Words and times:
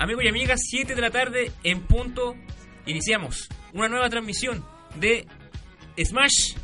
amigos 0.00 0.24
y 0.24 0.28
amigas, 0.28 0.60
7 0.64 0.94
de 0.94 1.00
la 1.00 1.10
tarde 1.10 1.52
en 1.62 1.82
punto, 1.82 2.34
iniciamos 2.86 3.48
una 3.74 3.88
nueva 3.88 4.08
transmisión 4.08 4.64
de 4.96 5.26
Smash, 6.02 6.54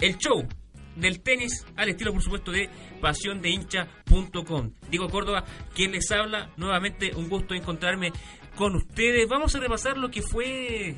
el 0.00 0.18
show 0.18 0.46
del 0.96 1.20
tenis 1.20 1.64
al 1.76 1.88
estilo, 1.88 2.12
por 2.12 2.20
supuesto, 2.20 2.50
de 2.50 2.68
pasiondeincha.com. 3.00 4.72
Diego 4.90 5.08
Córdoba, 5.08 5.44
quien 5.72 5.92
les 5.92 6.10
habla, 6.10 6.50
nuevamente 6.56 7.12
un 7.14 7.28
gusto 7.28 7.54
encontrarme 7.54 8.12
con 8.56 8.74
ustedes. 8.74 9.28
Vamos 9.28 9.54
a 9.54 9.60
repasar 9.60 9.96
lo 9.96 10.10
que 10.10 10.20
fue 10.20 10.96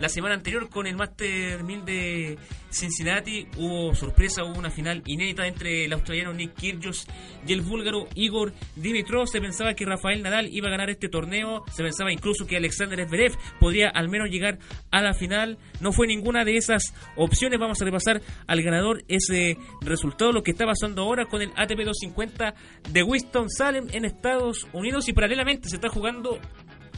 la 0.00 0.08
semana 0.08 0.34
anterior 0.34 0.68
con 0.68 0.86
el 0.86 0.96
Master 0.96 1.64
1000 1.64 1.84
de 1.84 2.38
Cincinnati 2.70 3.48
hubo 3.56 3.94
sorpresa, 3.94 4.44
hubo 4.44 4.58
una 4.58 4.70
final 4.70 5.02
inédita 5.06 5.46
entre 5.46 5.84
el 5.84 5.92
australiano 5.92 6.32
Nick 6.32 6.54
Kyrgios 6.54 7.06
y 7.46 7.52
el 7.52 7.62
búlgaro 7.62 8.06
Igor 8.14 8.52
Dimitrov. 8.76 9.26
Se 9.26 9.40
pensaba 9.40 9.74
que 9.74 9.84
Rafael 9.84 10.22
Nadal 10.22 10.48
iba 10.52 10.68
a 10.68 10.70
ganar 10.70 10.90
este 10.90 11.08
torneo, 11.08 11.64
se 11.72 11.82
pensaba 11.82 12.12
incluso 12.12 12.46
que 12.46 12.56
Alexander 12.56 13.08
Zverev 13.08 13.36
podría 13.58 13.88
al 13.88 14.08
menos 14.08 14.30
llegar 14.30 14.58
a 14.90 15.02
la 15.02 15.14
final. 15.14 15.58
No 15.80 15.92
fue 15.92 16.06
ninguna 16.06 16.44
de 16.44 16.56
esas 16.56 16.94
opciones. 17.16 17.58
Vamos 17.58 17.80
a 17.80 17.84
repasar 17.84 18.20
al 18.46 18.62
ganador 18.62 19.04
ese 19.08 19.56
resultado, 19.80 20.32
lo 20.32 20.42
que 20.42 20.52
está 20.52 20.66
pasando 20.66 21.02
ahora 21.02 21.26
con 21.26 21.42
el 21.42 21.50
ATP 21.56 21.84
250 21.84 22.54
de 22.90 23.02
Winston 23.02 23.50
Salem 23.50 23.88
en 23.92 24.04
Estados 24.04 24.66
Unidos 24.72 25.08
y 25.08 25.12
paralelamente 25.12 25.68
se 25.68 25.76
está 25.76 25.88
jugando 25.88 26.38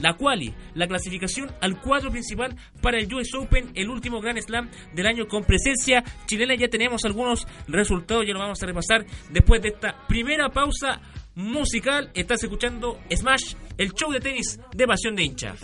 la 0.01 0.15
quali, 0.15 0.55
la 0.75 0.87
clasificación 0.87 1.51
al 1.61 1.81
cuadro 1.81 2.11
principal 2.11 2.57
para 2.81 2.99
el 2.99 3.13
US 3.13 3.35
Open, 3.35 3.71
el 3.75 3.89
último 3.89 4.21
Grand 4.21 4.41
Slam 4.41 4.71
del 4.95 5.07
año 5.07 5.29
con 5.29 5.45
presencia 5.45 6.03
chilena. 6.27 6.55
Ya 6.55 6.69
tenemos 6.69 7.05
algunos 7.05 7.47
resultados, 7.69 8.27
ya 8.27 8.33
lo 8.33 8.41
vamos 8.41 8.63
a 8.63 8.67
repasar 8.67 9.05
después 9.31 9.63
de 9.63 9.69
esta 9.69 10.07
primera 10.07 10.49
pausa 10.49 11.01
musical. 11.35 12.11
Estás 12.15 12.43
escuchando 12.43 12.99
Smash, 13.15 13.55
el 13.79 13.93
show 13.93 14.11
de 14.13 14.21
tenis 14.21 14.59
de 14.75 14.87
pasión 14.87 15.15
de 15.17 15.25
hincha. 15.25 15.55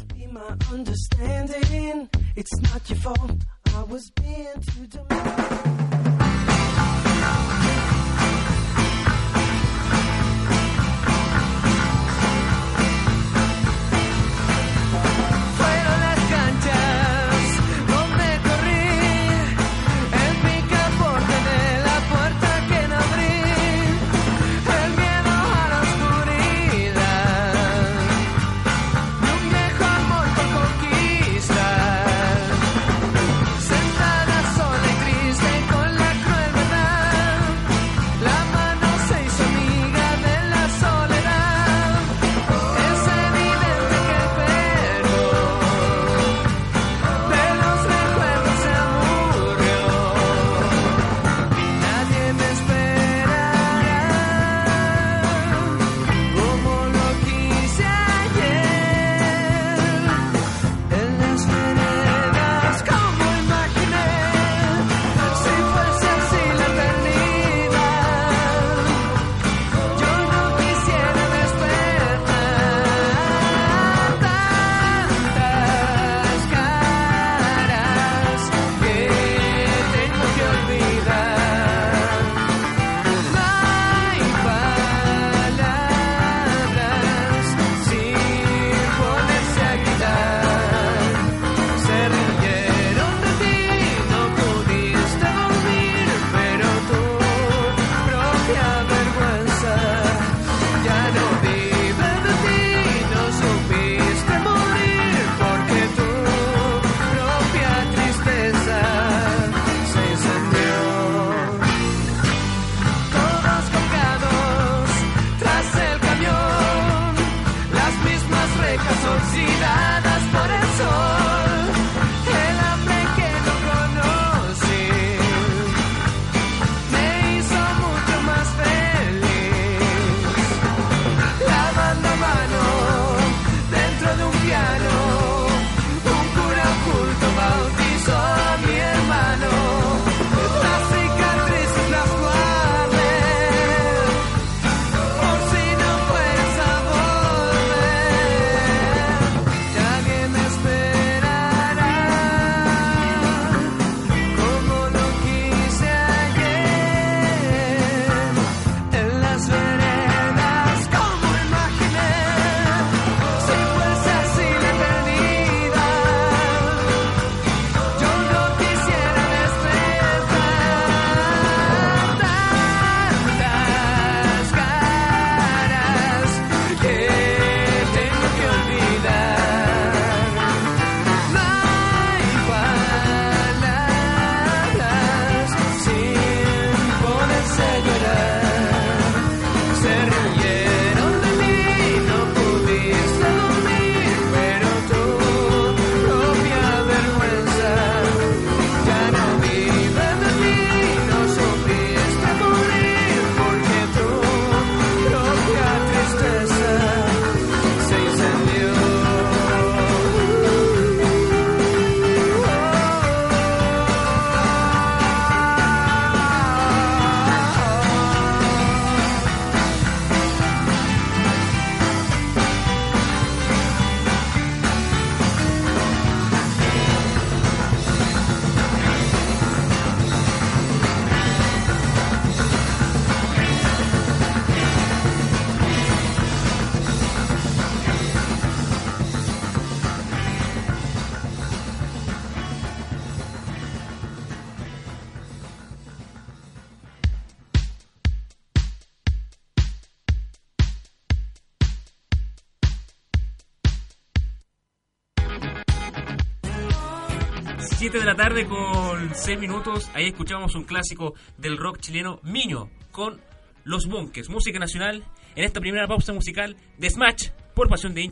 7 257.87 258.00
de 258.00 258.05
la 258.05 258.17
tarde 258.17 258.47
con 258.47 259.15
6 259.15 259.38
minutos. 259.38 259.88
Ahí 259.94 260.09
escuchamos 260.09 260.56
un 260.56 260.65
clásico 260.65 261.15
del 261.38 261.56
rock 261.56 261.79
chileno, 261.79 262.19
Miño, 262.25 262.69
con 262.91 263.21
Los 263.62 263.87
Bunkers, 263.87 264.29
música 264.29 264.59
nacional, 264.59 265.05
en 265.37 265.44
esta 265.44 265.61
primera 265.61 265.87
pausa 265.87 266.12
musical 266.12 266.56
de 266.79 266.91
Smash 266.91 267.29
por 267.55 267.69
pasión 267.69 267.94
de. 267.94 268.11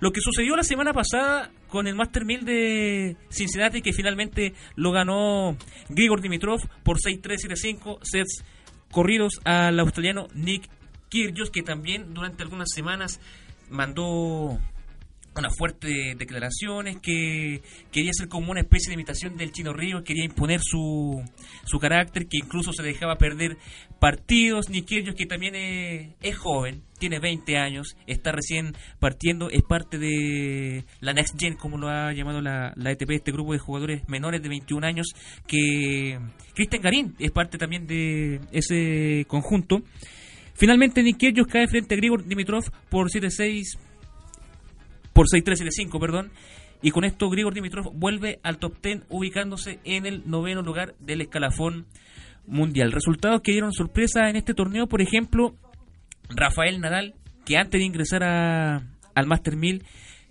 Lo 0.00 0.10
que 0.10 0.20
sucedió 0.20 0.56
la 0.56 0.64
semana 0.64 0.92
pasada 0.92 1.52
con 1.68 1.86
el 1.86 1.94
Master 1.94 2.24
1000 2.24 2.44
de 2.44 3.16
Cincinnati, 3.30 3.82
que 3.82 3.92
finalmente 3.92 4.52
lo 4.74 4.90
ganó 4.90 5.56
Grigor 5.88 6.20
Dimitrov 6.20 6.58
por 6.82 6.98
6-3-7-5 6.98 8.00
sets 8.02 8.44
corridos 8.90 9.40
al 9.44 9.78
australiano 9.78 10.26
Nick 10.34 10.68
Kyrgios, 11.08 11.50
que 11.50 11.62
también 11.62 12.14
durante 12.14 12.42
algunas 12.42 12.70
semanas 12.74 13.20
mandó 13.70 14.58
unas 15.36 15.56
fuertes 15.56 16.18
declaraciones, 16.18 16.98
que 17.00 17.62
quería 17.92 18.12
ser 18.12 18.28
como 18.28 18.50
una 18.50 18.60
especie 18.60 18.90
de 18.90 18.94
imitación 18.94 19.36
del 19.36 19.52
Chino 19.52 19.72
Río, 19.72 20.02
quería 20.02 20.24
imponer 20.24 20.60
su, 20.62 21.22
su 21.64 21.78
carácter, 21.78 22.26
que 22.26 22.38
incluso 22.38 22.72
se 22.72 22.82
dejaba 22.82 23.16
perder 23.16 23.56
partidos. 24.00 24.66
Kyrgios, 24.68 25.14
que 25.16 25.26
también 25.26 25.54
es, 25.54 26.14
es, 26.22 26.36
joven, 26.36 26.82
tiene 26.98 27.18
20 27.18 27.56
años, 27.56 27.96
está 28.06 28.32
recién 28.32 28.74
partiendo, 28.98 29.50
es 29.50 29.62
parte 29.62 29.98
de 29.98 30.84
la 31.00 31.12
Next 31.12 31.38
Gen, 31.38 31.56
como 31.56 31.78
lo 31.78 31.88
ha 31.88 32.12
llamado 32.12 32.40
la, 32.40 32.72
la 32.76 32.90
ETP, 32.92 33.10
este 33.10 33.32
grupo 33.32 33.52
de 33.52 33.58
jugadores 33.58 34.08
menores 34.08 34.42
de 34.42 34.48
21 34.48 34.86
años, 34.86 35.08
que 35.46 36.18
Cristian 36.54 36.82
Garín 36.82 37.14
es 37.18 37.30
parte 37.30 37.58
también 37.58 37.86
de 37.86 38.40
ese 38.52 39.24
conjunto. 39.28 39.82
Finalmente 40.54 41.04
Nick 41.04 41.18
Kyrgios 41.18 41.46
cae 41.46 41.68
frente 41.68 41.94
a 41.94 41.98
Grigor 41.98 42.24
Dimitrov 42.24 42.64
por 42.90 43.08
7-6 43.08 43.78
por 45.18 45.26
6-3-7-5, 45.26 45.98
perdón. 45.98 46.30
Y 46.80 46.92
con 46.92 47.04
esto 47.04 47.28
Grigor 47.28 47.52
Dimitrov 47.52 47.92
vuelve 47.92 48.38
al 48.44 48.58
top 48.58 48.80
10 48.80 49.02
ubicándose 49.08 49.80
en 49.82 50.06
el 50.06 50.22
noveno 50.30 50.62
lugar 50.62 50.94
del 51.00 51.22
escalafón 51.22 51.86
mundial. 52.46 52.92
Resultados 52.92 53.40
que 53.42 53.50
dieron 53.50 53.72
sorpresa 53.72 54.30
en 54.30 54.36
este 54.36 54.54
torneo, 54.54 54.86
por 54.86 55.02
ejemplo, 55.02 55.56
Rafael 56.28 56.78
Nadal, 56.78 57.16
que 57.44 57.56
antes 57.56 57.80
de 57.80 57.84
ingresar 57.84 58.22
a, 58.22 58.76
al 59.16 59.26
Master 59.26 59.56
1000 59.56 59.82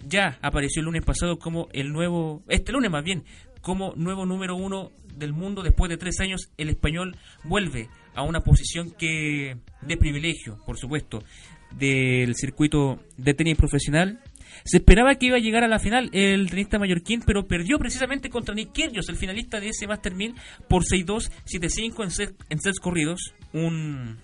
ya 0.07 0.39
apareció 0.42 0.80
el 0.80 0.86
lunes 0.86 1.04
pasado 1.04 1.38
como 1.38 1.68
el 1.74 1.92
nuevo, 1.92 2.44
este 2.48 2.72
lunes 2.72 2.90
más 2.90 3.04
bien, 3.04 3.25
como 3.60 3.94
nuevo 3.98 4.25
número 4.25 4.56
uno 4.56 4.92
del 5.18 5.33
mundo. 5.33 5.63
Después 5.63 5.90
de 5.90 5.98
tres 5.98 6.22
años, 6.22 6.50
el 6.56 6.69
español 6.69 7.18
vuelve 7.44 7.90
a 8.16 8.24
una 8.24 8.40
posición 8.40 8.92
que 8.98 9.57
de 9.81 9.98
privilegio, 9.98 10.60
por 10.66 10.78
supuesto, 10.78 11.25
del 11.72 12.36
circuito 12.36 13.01
de 13.18 13.33
tenis 13.33 13.57
profesional 13.57 14.22
se 14.68 14.78
esperaba 14.78 15.16
que 15.16 15.28
iba 15.28 15.38
a 15.38 15.40
llegar 15.40 15.64
a 15.64 15.68
la 15.69 15.80
final 15.80 16.10
el 16.12 16.50
tenista 16.50 16.78
mallorquín, 16.78 17.24
pero 17.25 17.48
perdió 17.48 17.80
precisamente 17.80 18.30
contra 18.30 18.54
Nick 18.54 18.74
Kyrgios, 18.74 19.08
el 19.08 19.16
finalista 19.16 19.62
de 19.62 19.69
ese 19.69 19.88
Master 19.88 20.14
1000, 20.14 20.36
por 20.68 20.84
6-2, 20.84 21.31
7-5 21.46 22.04
en, 22.04 22.12
set, 22.12 22.36
en 22.50 22.60
sets 22.60 22.80
corridos. 22.80 23.34
Un, 23.54 24.18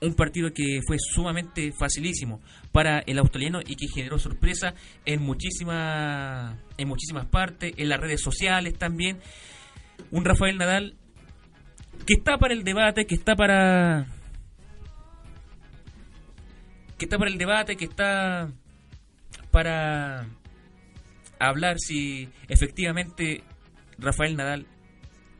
un 0.00 0.14
partido 0.14 0.50
que 0.52 0.80
fue 0.86 0.96
sumamente 0.98 1.72
facilísimo 1.72 2.40
para 2.72 3.00
el 3.00 3.18
australiano 3.18 3.60
y 3.60 3.76
que 3.76 3.86
generó 3.94 4.18
sorpresa 4.18 4.72
en, 5.04 5.20
muchísima, 5.20 6.58
en 6.78 6.88
muchísimas 6.88 7.26
partes, 7.26 7.74
en 7.76 7.88
las 7.90 8.00
redes 8.00 8.22
sociales 8.22 8.78
también. 8.78 9.18
Un 10.10 10.24
Rafael 10.24 10.56
Nadal 10.56 10.96
que 12.06 12.14
está 12.14 12.38
para 12.38 12.54
el 12.54 12.64
debate, 12.64 13.04
que 13.04 13.14
está 13.14 13.36
para 13.36 14.06
que 16.96 17.04
está 17.04 17.18
para 17.18 17.30
el 17.30 17.38
debate, 17.38 17.76
que 17.76 17.84
está 17.84 18.50
para 19.50 20.26
hablar 21.38 21.76
si 21.78 22.28
efectivamente 22.48 23.42
Rafael 23.98 24.36
Nadal 24.36 24.66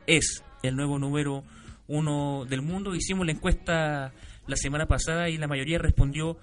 es 0.07 0.43
el 0.63 0.75
nuevo 0.75 0.99
número 0.99 1.43
uno 1.87 2.45
del 2.45 2.61
mundo. 2.61 2.95
Hicimos 2.95 3.25
la 3.25 3.31
encuesta 3.31 4.13
la 4.47 4.55
semana 4.55 4.85
pasada 4.85 5.29
y 5.29 5.37
la 5.37 5.47
mayoría 5.47 5.77
respondió 5.77 6.37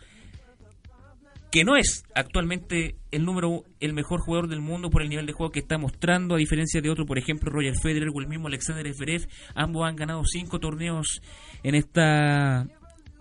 que 1.51 1.65
no 1.65 1.77
es 1.77 2.05
actualmente 2.15 2.97
el 3.11 3.25
número 3.25 3.65
el 3.81 3.95
mejor 3.95 4.21
jugador 4.21 4.49
del 4.49 4.61
mundo 4.61 4.91
por 4.91 5.03
el 5.03 5.09
nivel 5.09 5.27
de 5.27 5.33
juego 5.33 5.51
que 5.51 5.61
está 5.61 5.79
mostrando, 5.79 6.35
a 6.35 6.39
diferencia 6.39 6.81
de 6.81 6.91
otro, 6.91 7.07
por 7.07 7.19
ejemplo, 7.19 7.51
Roger 7.51 7.75
Federer 7.81 8.11
o 8.15 8.21
el 8.21 8.27
mismo 8.27 8.49
Alexander 8.49 8.93
Zverev. 8.93 9.27
Ambos 9.55 9.89
han 9.89 9.97
ganado 9.97 10.23
cinco 10.25 10.59
torneos 10.61 11.23
en 11.63 11.75
esta 11.75 12.67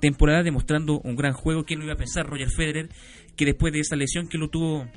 temporada 0.02 0.44
demostrando 0.44 1.00
un 1.00 1.16
gran 1.16 1.34
juego. 1.34 1.64
¿Quién 1.64 1.80
lo 1.80 1.86
iba 1.86 1.94
a 1.94 1.98
pensar? 1.98 2.28
Roger 2.28 2.50
Federer, 2.50 2.90
que 3.38 3.46
después 3.46 3.72
de 3.72 3.80
esa 3.80 3.96
lesión 3.96 4.28
que 4.28 4.38
lo 4.38 4.50
tuvo 4.50 4.88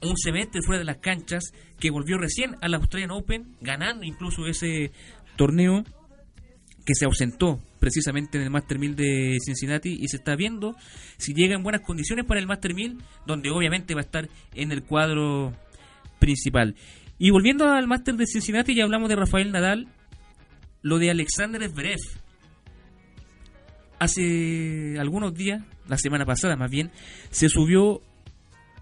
un 0.00 0.16
semestre 0.16 0.62
fuera 0.64 0.80
de 0.80 0.84
las 0.84 0.98
canchas, 0.98 1.52
que 1.78 1.90
volvió 1.90 2.18
recién 2.18 2.56
al 2.60 2.74
Australian 2.74 3.10
Open, 3.10 3.56
ganando 3.60 4.04
incluso 4.04 4.46
ese 4.46 4.90
torneo 5.36 5.84
que 6.84 6.94
se 6.94 7.04
ausentó 7.04 7.60
precisamente 7.78 8.38
en 8.38 8.44
el 8.44 8.50
Master 8.50 8.78
1000 8.78 8.96
de 8.96 9.38
Cincinnati 9.44 9.98
y 10.00 10.08
se 10.08 10.16
está 10.16 10.34
viendo 10.36 10.74
si 11.18 11.34
llega 11.34 11.54
en 11.54 11.62
buenas 11.62 11.82
condiciones 11.82 12.24
para 12.24 12.40
el 12.40 12.46
Master 12.46 12.74
1000, 12.74 12.98
donde 13.26 13.50
obviamente 13.50 13.94
va 13.94 14.00
a 14.00 14.04
estar 14.04 14.28
en 14.54 14.72
el 14.72 14.82
cuadro 14.82 15.52
principal. 16.18 16.74
Y 17.18 17.30
volviendo 17.30 17.68
al 17.68 17.86
Master 17.86 18.14
de 18.14 18.26
Cincinnati, 18.26 18.74
ya 18.74 18.84
hablamos 18.84 19.08
de 19.08 19.16
Rafael 19.16 19.52
Nadal, 19.52 19.88
lo 20.82 20.98
de 20.98 21.10
Alexander 21.10 21.62
Zverev, 21.68 21.98
hace 23.98 24.98
algunos 24.98 25.34
días, 25.34 25.62
la 25.88 25.96
semana 25.96 26.24
pasada 26.24 26.56
más 26.56 26.70
bien, 26.70 26.90
se 27.30 27.48
subió 27.48 28.00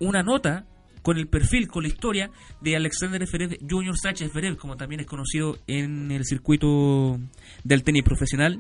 una 0.01 0.23
nota 0.23 0.67
con 1.03 1.19
el 1.19 1.29
perfil, 1.29 1.69
con 1.69 1.85
la 1.85 1.89
historia 1.89 2.31
de 2.61 2.75
Alexander 2.75 3.25
Zverev 3.25 3.59
Jr. 3.69 3.97
Sánchez 3.97 4.33
Zverev, 4.33 4.57
como 4.57 4.77
también 4.77 5.01
es 5.01 5.07
conocido 5.07 5.57
en 5.69 6.11
el 6.11 6.25
circuito 6.25 7.21
del 7.63 7.85
tenis 7.85 8.03
profesional, 8.03 8.59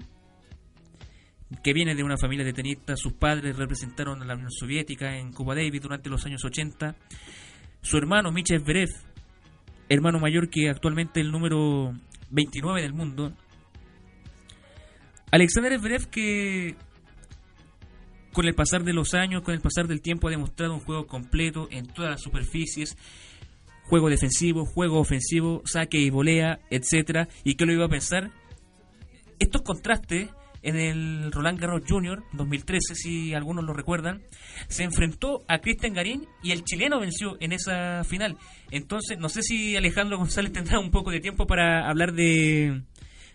que 1.64 1.72
viene 1.72 1.96
de 1.96 2.04
una 2.04 2.16
familia 2.16 2.44
de 2.44 2.52
tenistas. 2.52 3.00
Sus 3.00 3.14
padres 3.14 3.56
representaron 3.56 4.22
a 4.22 4.24
la 4.24 4.34
Unión 4.34 4.52
Soviética 4.52 5.18
en 5.18 5.32
Cuba 5.32 5.56
Davis 5.56 5.82
durante 5.82 6.08
los 6.08 6.24
años 6.24 6.44
80. 6.44 6.94
Su 7.82 7.96
hermano 7.98 8.30
Michel 8.30 8.60
Zverev, 8.60 8.90
hermano 9.88 10.20
mayor 10.20 10.48
que 10.48 10.70
actualmente 10.70 11.20
el 11.20 11.32
número 11.32 11.92
29 12.30 12.80
del 12.80 12.92
mundo, 12.92 13.32
Alexander 15.36 15.78
Zverev 15.78 16.06
que 16.06 16.76
con 18.32 18.46
el 18.46 18.54
pasar 18.54 18.84
de 18.84 18.94
los 18.94 19.12
años, 19.12 19.42
con 19.42 19.52
el 19.52 19.60
pasar 19.60 19.86
del 19.86 20.00
tiempo 20.00 20.28
ha 20.28 20.30
demostrado 20.30 20.72
un 20.72 20.80
juego 20.80 21.06
completo 21.06 21.68
en 21.70 21.86
todas 21.86 22.10
las 22.10 22.22
superficies, 22.22 22.96
juego 23.82 24.08
defensivo, 24.08 24.64
juego 24.64 24.98
ofensivo, 24.98 25.60
saque 25.66 25.98
y 25.98 26.08
volea, 26.08 26.58
etcétera, 26.70 27.28
y 27.44 27.56
que 27.56 27.66
lo 27.66 27.72
iba 27.74 27.84
a 27.84 27.90
pensar 27.90 28.30
estos 29.38 29.60
contrastes 29.60 30.30
en 30.62 30.76
el 30.76 31.30
Roland 31.30 31.60
Garros 31.60 31.82
Junior 31.86 32.24
2013, 32.32 32.94
si 32.94 33.34
algunos 33.34 33.62
lo 33.62 33.74
recuerdan, 33.74 34.22
se 34.68 34.84
enfrentó 34.84 35.44
a 35.48 35.58
Cristian 35.58 35.92
Garín 35.92 36.26
y 36.42 36.52
el 36.52 36.64
chileno 36.64 36.98
venció 36.98 37.36
en 37.40 37.52
esa 37.52 38.04
final. 38.04 38.38
Entonces, 38.70 39.18
no 39.18 39.28
sé 39.28 39.42
si 39.42 39.76
Alejandro 39.76 40.16
González 40.16 40.52
tendrá 40.52 40.78
un 40.78 40.90
poco 40.90 41.10
de 41.10 41.20
tiempo 41.20 41.46
para 41.46 41.90
hablar 41.90 42.14
de 42.14 42.80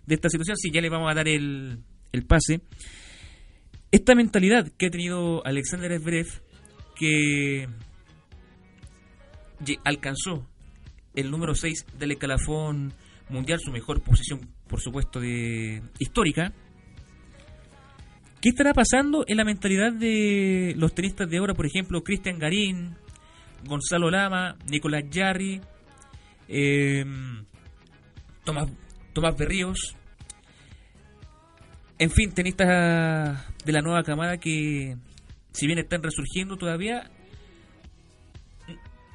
esta 0.08 0.29
situación, 0.29 0.58
si 0.58 0.72
ya 0.72 0.81
le 0.81 0.89
vamos 0.89 1.12
a 1.12 1.13
dar 1.13 1.27
el, 1.27 1.84
el 2.12 2.25
pase. 2.25 2.62
Esta 3.91 4.15
mentalidad 4.15 4.72
que 4.77 4.88
ha 4.88 4.89
tenido 4.89 5.46
Alexander 5.46 6.00
Zverev, 6.00 6.27
que 6.96 7.68
alcanzó 9.84 10.48
el 11.13 11.30
número 11.30 11.56
6 11.56 11.86
del 11.98 12.12
escalafón 12.12 12.94
mundial, 13.30 13.60
su 13.60 13.72
mejor 13.72 14.01
posición, 14.01 14.50
por 14.68 14.80
supuesto, 14.80 15.20
de 15.20 15.82
histórica. 16.00 16.53
¿Qué 18.41 18.50
estará 18.50 18.74
pasando 18.74 19.24
en 19.27 19.38
la 19.38 19.44
mentalidad 19.44 19.94
de 19.94 20.74
los 20.77 20.96
tenistas 20.96 21.30
de 21.30 21.38
ahora, 21.38 21.53
por 21.53 21.65
ejemplo, 21.65 22.01
Cristian 22.03 22.39
Garín, 22.39 22.96
Gonzalo 23.65 24.10
Lama, 24.10 24.58
Nicolás 24.68 25.03
Jarry, 25.12 25.62
eh, 26.48 27.06
Tomás, 28.44 28.70
Tomás 29.13 29.38
Berríos, 29.38 29.96
en 32.01 32.10
fin, 32.10 32.31
tenistas 32.31 33.46
de 33.63 33.72
la 33.72 33.81
nueva 33.81 34.01
camada 34.01 34.39
que, 34.39 34.98
si 35.51 35.67
bien 35.67 35.77
están 35.77 36.01
resurgiendo 36.01 36.58
todavía, 36.58 37.12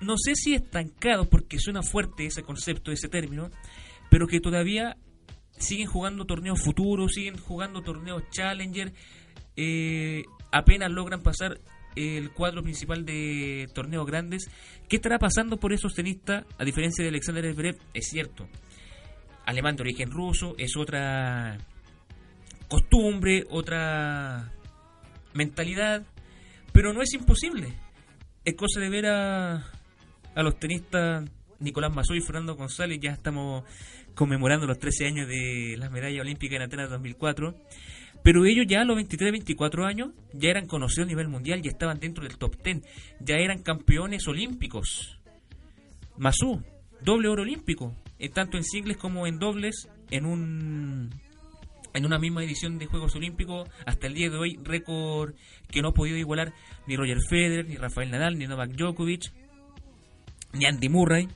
no 0.00 0.14
sé 0.16 0.36
si 0.36 0.54
estancados, 0.54 1.26
porque 1.26 1.58
suena 1.58 1.82
fuerte 1.82 2.26
ese 2.26 2.44
concepto, 2.44 2.92
ese 2.92 3.08
término, 3.08 3.50
pero 4.08 4.28
que 4.28 4.38
todavía 4.38 4.96
siguen 5.58 5.88
jugando 5.88 6.26
torneos 6.26 6.62
futuros, 6.62 7.14
siguen 7.14 7.38
jugando 7.38 7.82
torneos 7.82 8.22
Challenger, 8.30 8.92
eh, 9.56 10.22
apenas 10.52 10.92
logran 10.92 11.24
pasar 11.24 11.58
el 11.96 12.30
cuadro 12.30 12.62
principal 12.62 13.04
de 13.04 13.66
torneos 13.74 14.06
grandes. 14.06 14.48
¿Qué 14.88 14.94
estará 14.94 15.18
pasando 15.18 15.56
por 15.56 15.72
esos 15.72 15.92
tenistas? 15.92 16.44
A 16.56 16.64
diferencia 16.64 17.02
de 17.02 17.08
Alexander 17.08 17.52
Zverev, 17.52 17.78
es 17.94 18.06
cierto, 18.06 18.46
alemán 19.44 19.74
de 19.74 19.82
origen 19.82 20.12
ruso, 20.12 20.54
es 20.56 20.76
otra 20.76 21.58
costumbre, 22.68 23.44
otra 23.50 24.52
mentalidad, 25.34 26.04
pero 26.72 26.92
no 26.92 27.02
es 27.02 27.12
imposible. 27.14 27.72
Es 28.44 28.54
cosa 28.54 28.80
de 28.80 28.88
ver 28.88 29.06
a, 29.06 29.56
a 30.34 30.42
los 30.42 30.58
tenistas 30.58 31.28
Nicolás 31.58 31.94
Mazú 31.94 32.14
y 32.14 32.20
Fernando 32.20 32.54
González. 32.54 32.98
Ya 33.00 33.12
estamos 33.12 33.64
conmemorando 34.14 34.66
los 34.66 34.78
13 34.78 35.06
años 35.06 35.28
de 35.28 35.76
las 35.78 35.90
medallas 35.90 36.20
olímpicas 36.20 36.56
en 36.56 36.62
Atenas 36.62 36.90
2004. 36.90 37.54
Pero 38.22 38.44
ellos 38.44 38.66
ya 38.68 38.80
a 38.80 38.84
los 38.84 38.96
23, 38.96 39.30
24 39.30 39.86
años 39.86 40.10
ya 40.32 40.50
eran 40.50 40.66
conocidos 40.66 41.06
a 41.06 41.10
nivel 41.10 41.28
mundial, 41.28 41.62
ya 41.62 41.70
estaban 41.70 42.00
dentro 42.00 42.24
del 42.24 42.38
top 42.38 42.56
10, 42.60 42.82
ya 43.20 43.36
eran 43.36 43.62
campeones 43.62 44.26
olímpicos. 44.26 45.20
Mazú, 46.16 46.60
doble 47.02 47.28
oro 47.28 47.42
olímpico, 47.42 47.94
eh, 48.18 48.28
tanto 48.28 48.56
en 48.56 48.64
singles 48.64 48.96
como 48.96 49.28
en 49.28 49.38
dobles, 49.38 49.88
en 50.10 50.26
un 50.26 51.10
en 51.96 52.04
una 52.04 52.18
misma 52.18 52.44
edición 52.44 52.78
de 52.78 52.86
Juegos 52.86 53.16
Olímpicos, 53.16 53.68
hasta 53.86 54.06
el 54.06 54.14
día 54.14 54.28
de 54.28 54.36
hoy, 54.36 54.58
récord 54.62 55.34
que 55.70 55.80
no 55.80 55.88
ha 55.88 55.94
podido 55.94 56.18
igualar 56.18 56.52
ni 56.86 56.96
Roger 56.96 57.18
Federer, 57.28 57.66
ni 57.66 57.76
Rafael 57.76 58.10
Nadal, 58.10 58.38
ni 58.38 58.46
Novak 58.46 58.72
Djokovic, 58.72 59.32
ni 60.52 60.66
Andy 60.66 60.88
Murray. 60.88 61.28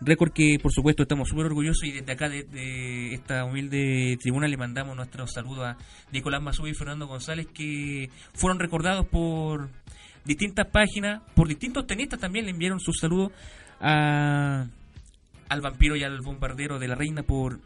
Récord 0.00 0.32
que, 0.32 0.58
por 0.62 0.72
supuesto, 0.72 1.02
estamos 1.02 1.28
súper 1.28 1.46
orgullosos 1.46 1.84
y 1.84 1.92
desde 1.92 2.12
acá, 2.12 2.28
de, 2.28 3.14
esta 3.14 3.44
humilde 3.44 4.16
tribuna, 4.20 4.46
le 4.46 4.56
mandamos 4.56 4.96
nuestro 4.96 5.26
saludo 5.26 5.64
a 5.64 5.78
Nicolás 6.12 6.42
Mazú 6.42 6.66
y 6.66 6.74
Fernando 6.74 7.06
González, 7.06 7.48
que 7.52 8.10
fueron 8.34 8.60
recordados 8.60 9.06
por 9.06 9.68
distintas 10.24 10.68
páginas, 10.68 11.22
por 11.34 11.48
distintos 11.48 11.86
tenistas 11.86 12.20
también 12.20 12.44
le 12.44 12.52
enviaron 12.52 12.78
sus 12.78 12.98
saludos 12.98 13.32
a, 13.80 14.66
al 15.48 15.60
vampiro 15.60 15.96
y 15.96 16.04
al 16.04 16.20
bombardero 16.20 16.78
de 16.78 16.88
la 16.88 16.94
reina 16.94 17.22
por 17.22 17.60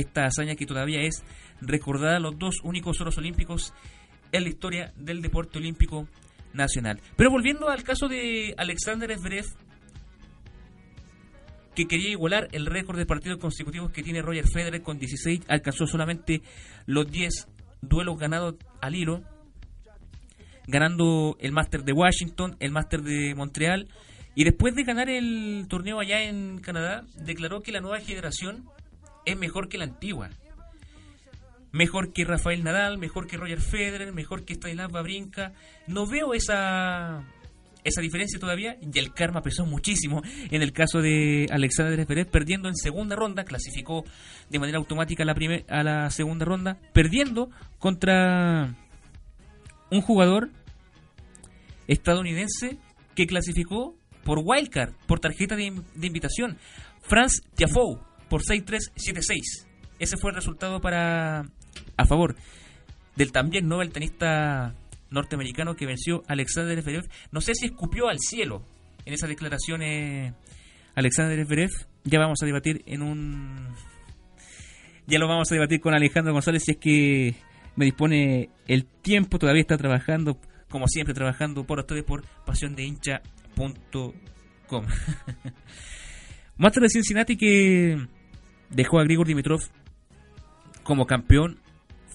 esta 0.00 0.24
hazaña 0.24 0.56
que 0.56 0.66
todavía 0.66 1.02
es 1.02 1.22
recordada 1.60 2.18
los 2.18 2.38
dos 2.38 2.56
únicos 2.62 3.00
oros 3.00 3.18
olímpicos 3.18 3.72
en 4.32 4.44
la 4.44 4.48
historia 4.48 4.92
del 4.96 5.22
deporte 5.22 5.58
olímpico 5.58 6.08
nacional. 6.52 7.00
Pero 7.16 7.30
volviendo 7.30 7.68
al 7.68 7.82
caso 7.82 8.08
de 8.08 8.54
Alexander 8.56 9.16
Zverev, 9.16 9.46
que 11.74 11.86
quería 11.86 12.10
igualar 12.10 12.48
el 12.52 12.66
récord 12.66 12.98
de 12.98 13.06
partidos 13.06 13.38
consecutivos 13.38 13.92
que 13.92 14.02
tiene 14.02 14.22
Roger 14.22 14.46
Federer 14.48 14.82
con 14.82 14.98
16, 14.98 15.42
alcanzó 15.48 15.86
solamente 15.86 16.42
los 16.86 17.10
10 17.10 17.48
duelos 17.82 18.18
ganados 18.18 18.56
al 18.80 18.94
hilo, 18.94 19.22
ganando 20.66 21.36
el 21.40 21.52
Master 21.52 21.84
de 21.84 21.92
Washington, 21.92 22.56
el 22.60 22.72
Master 22.72 23.02
de 23.02 23.34
Montreal, 23.34 23.88
y 24.34 24.44
después 24.44 24.74
de 24.74 24.84
ganar 24.84 25.08
el 25.08 25.66
torneo 25.68 26.00
allá 26.00 26.22
en 26.22 26.58
Canadá, 26.58 27.04
declaró 27.16 27.60
que 27.60 27.72
la 27.72 27.80
nueva 27.80 28.00
generación 28.00 28.64
es 29.24 29.36
mejor 29.36 29.68
que 29.68 29.78
la 29.78 29.84
antigua. 29.84 30.30
Mejor 31.72 32.12
que 32.12 32.24
Rafael 32.24 32.64
Nadal, 32.64 32.98
mejor 32.98 33.26
que 33.26 33.36
Roger 33.36 33.60
Federer, 33.60 34.12
mejor 34.12 34.44
que 34.44 34.54
Stanislav 34.54 34.92
Wawrinka. 34.92 35.52
No 35.86 36.06
veo 36.06 36.34
esa 36.34 37.24
esa 37.84 38.00
diferencia 38.00 38.38
todavía 38.38 38.76
y 38.80 38.98
el 38.98 39.12
karma 39.12 39.42
pesó 39.42 39.64
muchísimo 39.64 40.22
en 40.50 40.62
el 40.62 40.72
caso 40.72 41.00
de 41.00 41.46
Alexander 41.50 42.06
Pérez 42.06 42.26
perdiendo 42.26 42.68
en 42.68 42.76
segunda 42.76 43.16
ronda, 43.16 43.44
clasificó 43.44 44.04
de 44.50 44.58
manera 44.58 44.78
automática 44.78 45.22
a 45.22 45.26
la, 45.26 45.34
a 45.68 45.82
la 45.82 46.10
segunda 46.10 46.44
ronda, 46.44 46.78
perdiendo 46.92 47.50
contra 47.78 48.74
un 49.90 50.00
jugador 50.02 50.50
estadounidense 51.86 52.78
que 53.14 53.26
clasificó 53.26 53.96
por 54.24 54.40
wildcard, 54.44 54.92
por 55.06 55.20
tarjeta 55.20 55.56
de, 55.56 55.80
de 55.94 56.06
invitación, 56.06 56.58
Franz 57.02 57.42
Tiafoe 57.54 57.98
por 58.30 58.42
6-3-7-6. 58.42 59.66
Ese 59.98 60.16
fue 60.16 60.30
el 60.30 60.36
resultado 60.36 60.80
para 60.80 61.44
a 61.96 62.06
favor 62.06 62.36
del 63.16 63.32
también 63.32 63.68
Nobel 63.68 63.92
tenista 63.92 64.74
norteamericano 65.10 65.76
que 65.76 65.84
venció 65.84 66.22
Alexander 66.26 66.80
Zverev. 66.80 67.06
No 67.32 67.42
sé 67.42 67.54
si 67.54 67.66
escupió 67.66 68.08
al 68.08 68.18
cielo 68.18 68.62
en 69.04 69.12
esas 69.12 69.28
declaraciones 69.28 70.32
Alexander 70.94 71.44
Zverev. 71.44 71.70
Ya 72.04 72.18
vamos 72.18 72.38
a 72.42 72.46
debatir 72.46 72.82
en 72.86 73.02
un 73.02 73.68
ya 75.06 75.18
lo 75.18 75.28
vamos 75.28 75.50
a 75.50 75.54
debatir 75.54 75.80
con 75.80 75.92
Alejandro 75.92 76.32
González 76.32 76.62
si 76.64 76.72
es 76.72 76.78
que 76.78 77.34
me 77.74 77.84
dispone 77.84 78.48
el 78.68 78.86
tiempo, 78.86 79.38
todavía 79.38 79.62
está 79.62 79.76
trabajando 79.76 80.38
como 80.70 80.86
siempre 80.86 81.14
trabajando 81.14 81.64
por 81.64 81.80
ustedes 81.80 82.04
por 82.04 82.24
pasiondeincha.com. 82.46 84.86
Master 86.56 86.82
de 86.82 86.88
Cincinnati 86.88 87.36
que 87.36 87.98
dejó 88.70 88.98
a 88.98 89.04
Grigor 89.04 89.26
Dimitrov 89.26 89.60
como 90.82 91.06
campeón 91.06 91.58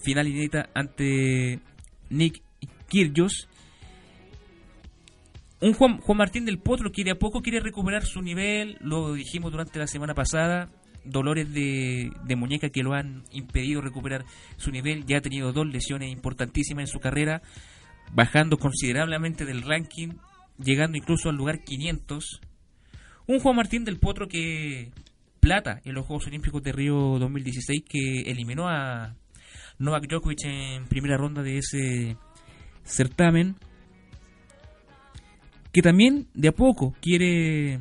final 0.06 0.28
inédita 0.28 0.70
ante 0.74 1.60
Nick 2.10 2.42
Kyrgios. 2.88 3.50
Un 5.62 5.74
Juan, 5.74 6.00
Juan 6.00 6.18
Martín 6.18 6.46
del 6.46 6.60
Potro 6.60 6.92
que 6.92 7.04
de 7.04 7.12
a 7.12 7.16
poco 7.16 7.42
quiere 7.42 7.60
recuperar 7.60 8.06
su 8.06 8.22
nivel, 8.22 8.78
lo 8.82 9.14
dijimos 9.14 9.52
durante 9.52 9.80
la 9.80 9.88
semana 9.88 10.14
pasada, 10.14 10.70
dolores 11.04 11.52
de, 11.54 12.12
de, 12.24 12.36
muñeca 12.36 12.70
que 12.70 12.84
lo 12.84 12.94
han 12.94 13.24
impedido 13.32 13.82
recuperar 13.82 14.26
su 14.58 14.72
nivel, 14.72 15.06
ya 15.06 15.18
ha 15.18 15.22
tenido 15.22 15.54
dos 15.54 15.66
lesiones 15.66 16.12
importantísimas 16.12 16.84
en 16.84 16.88
su 16.88 17.00
carrera, 17.00 17.42
bajando 18.14 18.58
considerablemente 18.58 19.46
del 19.46 19.64
ranking, 19.64 20.10
llegando 20.60 20.98
incluso 20.98 21.30
al 21.30 21.36
lugar 21.36 21.64
500. 21.64 22.42
Un 23.28 23.40
Juan 23.40 23.56
Martín 23.56 23.86
del 23.86 23.98
Potro 23.98 24.28
que 24.28 24.92
plata 25.46 25.80
en 25.86 25.94
los 25.94 26.08
Juegos 26.08 26.26
Olímpicos 26.26 26.64
de 26.64 26.72
Río 26.72 27.20
2016 27.20 27.84
que 27.88 28.22
eliminó 28.22 28.68
a 28.68 29.14
Novak 29.78 30.08
Djokovic 30.08 30.44
en 30.46 30.88
primera 30.88 31.18
ronda 31.18 31.44
de 31.44 31.60
ese 31.60 32.18
certamen 32.84 33.56
que 35.72 35.84
también 35.84 36.28
de 36.34 36.48
a 36.48 36.52
poco 36.52 36.96
quiere 37.00 37.80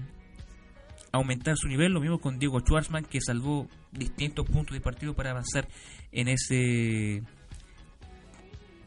aumentar 1.11 1.56
su 1.56 1.66
nivel, 1.68 1.92
lo 1.92 2.02
mismo 2.02 2.18
con 2.18 2.38
Diego 2.38 2.61
Schwartzman 2.61 3.06
que 3.06 3.23
salvó 3.23 3.66
distintos 3.92 4.44
puntos 4.44 4.75
de 4.75 4.83
partido 4.83 5.14
para 5.14 5.30
avanzar 5.30 5.66
en 6.12 6.28
ese 6.28 7.23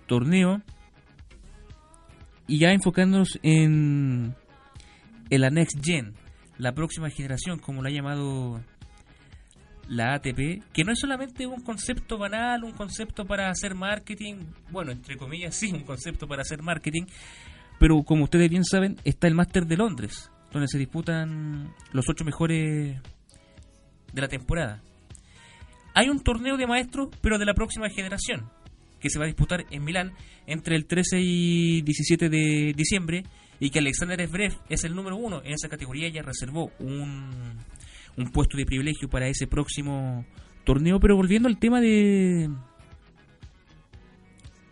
torneo. 0.05 0.62
Y 2.46 2.60
ya 2.60 2.74
enfocándonos 2.74 3.39
en, 3.41 4.36
en 5.31 5.41
la 5.41 5.50
Next 5.50 5.84
Gen 5.84 6.13
la 6.58 6.74
próxima 6.74 7.10
generación, 7.10 7.60
como 7.60 7.82
lo 7.82 7.88
ha 7.88 7.92
llamado 7.92 8.62
la 9.88 10.16
ATP, 10.16 10.64
que 10.74 10.84
no 10.84 10.92
es 10.92 11.00
solamente 11.00 11.48
un 11.48 11.62
concepto 11.62 12.18
banal, 12.18 12.64
un 12.64 12.72
concepto 12.72 13.26
para 13.26 13.50
hacer 13.50 13.76
marketing, 13.76 14.36
bueno, 14.70 14.92
entre 14.92 15.18
comillas, 15.18 15.56
sí, 15.56 15.72
un 15.72 15.84
concepto 15.84 16.28
para 16.28 16.42
hacer 16.42 16.62
marketing, 16.62 17.04
pero 17.80 18.04
como 18.04 18.26
ustedes 18.26 18.50
bien 18.50 18.66
saben, 18.66 18.98
está 19.04 19.28
el 19.28 19.36
Máster 19.36 19.66
de 19.66 19.78
Londres, 19.78 20.32
donde 20.52 20.68
se 20.68 20.78
disputan 20.78 21.74
los 21.92 22.10
ocho 22.10 22.26
mejores 22.26 23.00
de 24.14 24.22
la 24.22 24.28
temporada. 24.28 24.82
Hay 25.94 26.10
un 26.10 26.20
torneo 26.20 26.58
de 26.58 26.68
maestros, 26.68 27.10
pero 27.22 27.38
de 27.38 27.46
la 27.46 27.54
próxima 27.54 27.90
generación, 27.90 28.50
que 29.00 29.10
se 29.10 29.20
va 29.20 29.26
a 29.26 29.28
disputar 29.28 29.66
en 29.72 29.84
Milán 29.84 30.14
entre 30.48 30.76
el 30.76 30.86
13 30.86 31.20
y 31.20 31.82
17 31.82 32.30
de 32.30 32.74
diciembre 32.76 33.24
y 33.60 33.70
que 33.70 33.80
Alexander 33.80 34.28
Zverev 34.28 34.54
es 34.70 34.84
el 34.84 34.96
número 34.96 35.16
uno 35.16 35.42
en 35.44 35.54
esa 35.54 35.70
categoría, 35.70 36.10
ya 36.10 36.22
reservó 36.22 36.72
un, 36.80 37.30
un 38.16 38.32
puesto 38.32 38.58
de 38.58 38.66
privilegio 38.66 39.10
para 39.10 39.28
ese 39.28 39.48
próximo 39.48 40.26
torneo. 40.64 41.00
Pero 41.00 41.16
volviendo 41.16 41.48
al 41.48 41.58
tema 41.58 41.82
de, 41.82 42.50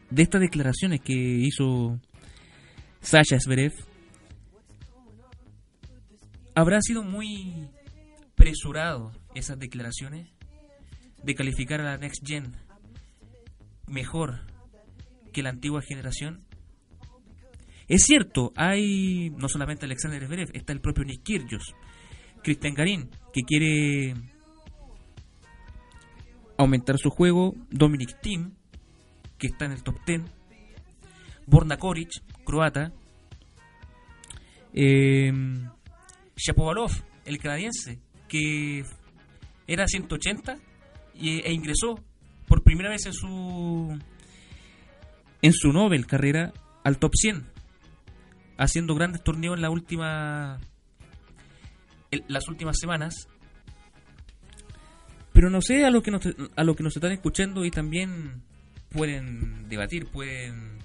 de 0.10 0.22
estas 0.22 0.42
declaraciones 0.42 1.02
que 1.02 1.14
hizo 1.14 2.00
Sasha 3.02 3.40
Zverev, 3.40 3.74
habrá 6.54 6.80
sido 6.82 7.04
muy 7.04 7.70
presurado 8.36 9.12
esas 9.34 9.58
declaraciones 9.58 10.30
de 11.24 11.34
calificar 11.34 11.82
a 11.82 11.86
la 11.86 11.98
Next 11.98 12.26
Gen 12.26 12.54
mejor 13.88 14.42
que 15.34 15.44
la 15.44 15.50
antigua 15.50 15.82
generación 15.82 16.45
es 17.88 18.04
cierto, 18.04 18.52
hay 18.56 19.30
no 19.32 19.48
solamente 19.48 19.86
Alexander 19.86 20.26
Zverev, 20.26 20.50
está 20.54 20.74
el 20.74 20.82
propio 20.82 21.04
Nick 21.04 21.24
Kyrgios, 21.24 21.76
Cristian 22.42 22.74
Garín, 22.74 23.10
que 23.34 23.42
quiere 23.42 24.16
aumentar 26.58 26.98
su 26.98 27.10
juego, 27.10 27.54
Dominic 27.70 28.20
Thiem, 28.22 28.54
que 29.38 29.48
está 29.48 29.66
en 29.66 29.74
el 29.74 29.84
top 29.84 29.98
10, 30.06 30.22
Borna 31.46 31.78
Koric, 31.78 32.10
croata, 32.44 32.92
eh, 34.74 35.32
Shapovalov, 36.36 36.92
el 37.26 37.38
canadiense, 37.38 38.00
que 38.28 38.84
era 39.68 39.88
180 39.88 40.58
y, 41.16 41.40
e 41.42 41.54
ingresó 41.54 42.00
por 42.48 42.64
primera 42.64 42.90
vez 42.90 43.06
en 43.06 43.14
su 43.14 44.00
en 45.42 45.54
su 45.54 45.72
Nobel 45.72 46.06
carrera 46.06 46.54
al 46.84 46.98
top 46.98 47.12
100 47.16 47.55
haciendo 48.58 48.96
grandes 48.96 49.24
torneos 49.24 49.56
en 49.56 49.62
la 49.62 49.70
última 49.70 50.60
las 52.28 52.48
últimas 52.48 52.78
semanas 52.80 53.28
pero 55.34 55.50
no 55.50 55.62
sé 55.62 55.84
a 55.84 55.90
lo 55.90 56.02
que 56.02 56.12
nos, 56.12 56.22
a 56.56 56.64
lo 56.64 56.76
que 56.76 56.84
nos 56.84 56.96
están 56.96 57.12
escuchando 57.12 57.66
y 57.66 57.72
también 57.72 58.44
pueden 58.90 59.68
debatir 59.68 60.06
pueden 60.08 60.80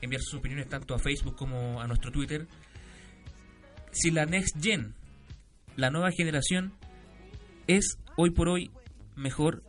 enviar 0.00 0.22
sus 0.22 0.38
opiniones 0.38 0.68
tanto 0.68 0.94
a 0.94 0.98
Facebook 0.98 1.36
como 1.36 1.80
a 1.80 1.86
nuestro 1.86 2.12
Twitter 2.12 2.46
si 3.94 4.10
la 4.10 4.26
Next 4.26 4.60
Gen, 4.60 4.94
la 5.76 5.90
nueva 5.90 6.10
generación, 6.10 6.72
es 7.66 7.98
hoy 8.16 8.30
por 8.30 8.48
hoy 8.48 8.70
mejor 9.14 9.62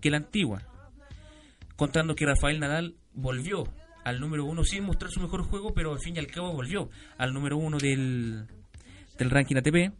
que 0.00 0.10
la 0.10 0.18
antigua. 0.18 0.62
Contando 1.76 2.14
que 2.14 2.26
Rafael 2.26 2.60
Nadal 2.60 2.94
volvió 3.14 3.64
al 4.04 4.20
número 4.20 4.44
uno 4.44 4.64
sin 4.64 4.84
mostrar 4.84 5.10
su 5.10 5.20
mejor 5.20 5.42
juego, 5.42 5.72
pero 5.74 5.92
al 5.92 5.98
fin 5.98 6.16
y 6.16 6.18
al 6.18 6.26
cabo 6.26 6.52
volvió 6.52 6.90
al 7.18 7.32
número 7.32 7.56
uno 7.56 7.78
del, 7.78 8.46
del 9.18 9.30
ranking 9.30 9.56
ATP. 9.56 9.92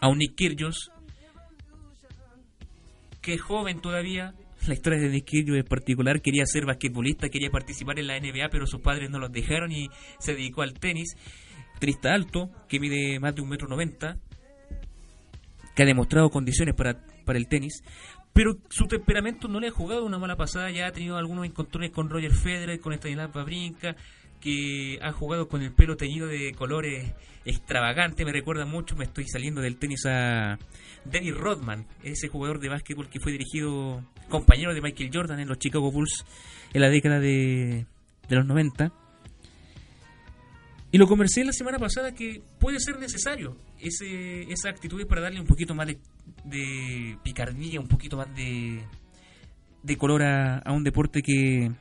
A 0.00 0.08
un 0.08 0.18
Nick 0.18 0.34
Kyrgios, 0.34 0.90
que 3.20 3.38
joven 3.38 3.80
todavía. 3.80 4.34
La 4.66 4.74
historia 4.74 5.00
de 5.00 5.08
Nick 5.08 5.24
Kyrgios 5.26 5.58
es 5.58 5.64
particular. 5.64 6.20
Quería 6.20 6.44
ser 6.44 6.66
basquetbolista, 6.66 7.28
quería 7.28 7.50
participar 7.50 7.98
en 7.98 8.08
la 8.08 8.18
NBA, 8.18 8.48
pero 8.50 8.66
sus 8.66 8.80
padres 8.80 9.10
no 9.10 9.18
los 9.18 9.32
dejaron 9.32 9.70
y 9.72 9.88
se 10.18 10.34
dedicó 10.34 10.62
al 10.62 10.74
tenis. 10.74 11.16
Trista 11.78 12.12
alto, 12.12 12.50
que 12.68 12.78
mide 12.78 13.18
más 13.18 13.34
de 13.34 13.42
un 13.42 13.48
metro 13.48 13.68
noventa, 13.68 14.18
que 15.74 15.82
ha 15.82 15.86
demostrado 15.86 16.30
condiciones 16.30 16.74
para, 16.76 17.04
para 17.24 17.38
el 17.38 17.48
tenis, 17.48 17.82
pero 18.32 18.56
su 18.70 18.86
temperamento 18.86 19.48
no 19.48 19.60
le 19.60 19.68
ha 19.68 19.72
jugado 19.72 20.04
una 20.04 20.18
mala 20.18 20.36
pasada, 20.36 20.70
ya 20.70 20.86
ha 20.86 20.92
tenido 20.92 21.16
algunos 21.16 21.44
encontrones 21.44 21.90
con 21.90 22.08
Roger 22.08 22.32
Federer, 22.32 22.80
con 22.80 22.92
Stanislav 22.94 23.34
Wawrinka, 23.34 23.96
que 24.40 24.98
ha 25.02 25.12
jugado 25.12 25.48
con 25.48 25.62
el 25.62 25.72
pelo 25.72 25.96
teñido 25.96 26.26
de 26.26 26.52
colores 26.52 27.14
extravagantes, 27.44 28.24
me 28.24 28.32
recuerda 28.32 28.64
mucho, 28.64 28.96
me 28.96 29.04
estoy 29.04 29.26
saliendo 29.26 29.60
del 29.60 29.76
tenis 29.76 30.06
a 30.06 30.58
Dennis 31.04 31.34
Rodman, 31.36 31.86
ese 32.02 32.28
jugador 32.28 32.58
de 32.58 32.68
básquetbol 32.68 33.08
que 33.08 33.20
fue 33.20 33.32
dirigido, 33.32 34.02
compañero 34.28 34.74
de 34.74 34.80
Michael 34.80 35.10
Jordan 35.12 35.40
en 35.40 35.48
los 35.48 35.58
Chicago 35.58 35.90
Bulls 35.90 36.24
en 36.72 36.80
la 36.80 36.88
década 36.88 37.20
de, 37.20 37.86
de 38.28 38.36
los 38.36 38.46
90. 38.46 38.92
Y 40.92 40.98
lo 40.98 41.06
conversé 41.06 41.42
la 41.42 41.54
semana 41.54 41.78
pasada 41.78 42.12
que 42.12 42.42
puede 42.60 42.78
ser 42.78 42.98
necesario 42.98 43.56
ese, 43.80 44.42
esa 44.52 44.68
actitud 44.68 45.04
para 45.06 45.22
darle 45.22 45.40
un 45.40 45.46
poquito 45.46 45.74
más 45.74 45.86
de, 45.86 45.98
de 46.44 47.16
picardía, 47.22 47.80
un 47.80 47.88
poquito 47.88 48.18
más 48.18 48.28
de, 48.36 48.84
de 49.82 49.96
color 49.96 50.22
a, 50.22 50.58
a 50.58 50.72
un 50.72 50.84
deporte 50.84 51.22
que 51.22 51.72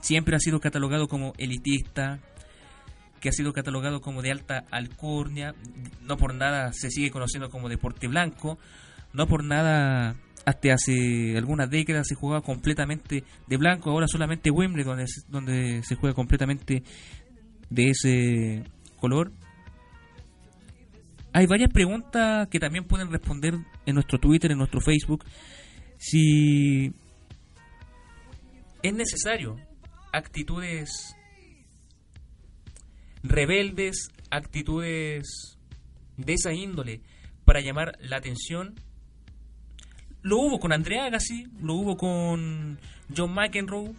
siempre 0.00 0.36
ha 0.36 0.38
sido 0.38 0.60
catalogado 0.60 1.08
como 1.08 1.32
elitista, 1.36 2.20
que 3.20 3.30
ha 3.30 3.32
sido 3.32 3.52
catalogado 3.52 4.00
como 4.00 4.22
de 4.22 4.30
alta 4.30 4.64
alcurnia, 4.70 5.56
no 6.00 6.16
por 6.16 6.32
nada 6.32 6.72
se 6.72 6.90
sigue 6.90 7.10
conociendo 7.10 7.50
como 7.50 7.68
deporte 7.68 8.06
blanco, 8.06 8.56
no 9.12 9.26
por 9.26 9.42
nada 9.42 10.14
hasta 10.46 10.74
hace 10.74 11.36
algunas 11.36 11.70
décadas 11.70 12.06
se 12.06 12.14
jugaba 12.14 12.42
completamente 12.42 13.24
de 13.46 13.56
blanco, 13.56 13.90
ahora 13.90 14.06
solamente 14.06 14.50
Wembley 14.50 14.84
donde, 14.84 15.06
donde 15.28 15.82
se 15.82 15.96
juega 15.96 16.14
completamente 16.14 16.82
de 17.74 17.90
ese 17.90 18.64
color. 18.98 19.32
Hay 21.32 21.46
varias 21.46 21.72
preguntas 21.72 22.48
que 22.48 22.60
también 22.60 22.84
pueden 22.84 23.10
responder 23.10 23.54
en 23.86 23.94
nuestro 23.94 24.18
Twitter, 24.18 24.52
en 24.52 24.58
nuestro 24.58 24.80
Facebook. 24.80 25.24
Si 25.98 26.92
es 28.82 28.94
necesario 28.94 29.56
actitudes 30.12 31.16
rebeldes, 33.24 34.08
actitudes 34.30 35.58
de 36.16 36.34
esa 36.34 36.52
índole 36.52 37.00
para 37.44 37.60
llamar 37.60 37.98
la 38.00 38.18
atención. 38.18 38.74
Lo 40.22 40.38
hubo 40.38 40.58
con 40.58 40.72
Andrea 40.72 41.06
Agassi, 41.06 41.46
lo 41.60 41.74
hubo 41.74 41.96
con 41.96 42.78
John 43.14 43.34
McEnroe, 43.34 43.92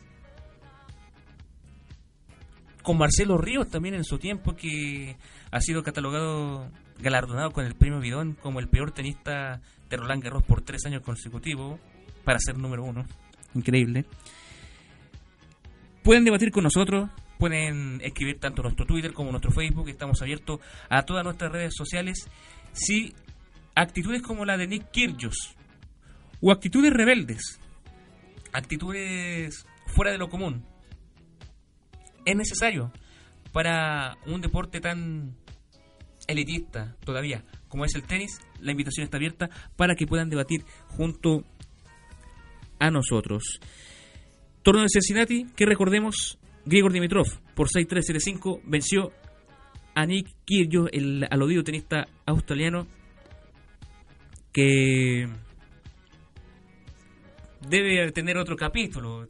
con 2.85 2.97
Marcelo 2.97 3.37
Ríos 3.37 3.69
también 3.69 3.95
en 3.95 4.05
su 4.05 4.19
tiempo, 4.19 4.55
que 4.55 5.17
ha 5.51 5.59
sido 5.59 5.83
catalogado, 5.83 6.71
galardonado 6.99 7.51
con 7.51 7.65
el 7.65 7.75
premio 7.75 7.99
Bidón 7.99 8.37
como 8.41 8.59
el 8.59 8.69
peor 8.69 8.91
tenista 8.91 9.59
de 9.89 9.97
Roland 9.97 10.23
Garros 10.23 10.43
por 10.43 10.61
tres 10.61 10.85
años 10.85 11.01
consecutivos, 11.01 11.79
para 12.23 12.39
ser 12.39 12.57
número 12.57 12.83
uno. 12.83 13.05
Increíble. 13.55 14.05
Pueden 16.03 16.23
debatir 16.23 16.51
con 16.51 16.63
nosotros, 16.63 17.09
pueden 17.39 17.99
escribir 18.01 18.39
tanto 18.39 18.61
nuestro 18.61 18.85
Twitter 18.85 19.13
como 19.13 19.31
nuestro 19.31 19.51
Facebook, 19.51 19.89
estamos 19.89 20.21
abiertos 20.21 20.59
a 20.87 21.03
todas 21.03 21.23
nuestras 21.23 21.51
redes 21.51 21.73
sociales. 21.75 22.29
Si 22.71 23.13
actitudes 23.73 24.21
como 24.21 24.45
la 24.45 24.57
de 24.57 24.67
Nick 24.67 24.91
Kyrgios, 24.91 25.55
o 26.39 26.51
actitudes 26.51 26.93
rebeldes, 26.93 27.59
actitudes 28.53 29.65
fuera 29.87 30.11
de 30.11 30.19
lo 30.19 30.29
común, 30.29 30.63
es 32.25 32.35
necesario 32.35 32.91
para 33.51 34.17
un 34.25 34.41
deporte 34.41 34.81
tan 34.81 35.35
elitista 36.27 36.95
todavía 37.05 37.43
como 37.75 37.83
es 37.83 37.93
el 37.95 38.03
tenis, 38.03 38.39
la 38.61 38.71
invitación 38.71 39.03
está 39.03 39.17
abierta 39.17 39.49
para 39.75 39.95
que 39.95 40.07
puedan 40.07 40.29
debatir 40.29 40.63
junto 40.87 41.43
a 42.79 42.89
nosotros. 42.89 43.59
Torneo 44.63 44.83
de 44.83 44.89
Cincinnati, 44.89 45.45
que 45.57 45.65
recordemos, 45.65 46.39
Grigor 46.65 46.93
Dimitrov 46.93 47.27
por 47.53 47.67
6-3-7-5 47.67 48.61
venció 48.63 49.11
a 49.93 50.05
Nick 50.05 50.27
Kyrgios, 50.45 50.87
el 50.93 51.27
aludido 51.29 51.65
tenista 51.65 52.07
australiano, 52.25 52.87
que 54.53 55.27
debe 57.67 58.09
tener 58.13 58.37
otro 58.37 58.55
capítulo. 58.55 59.27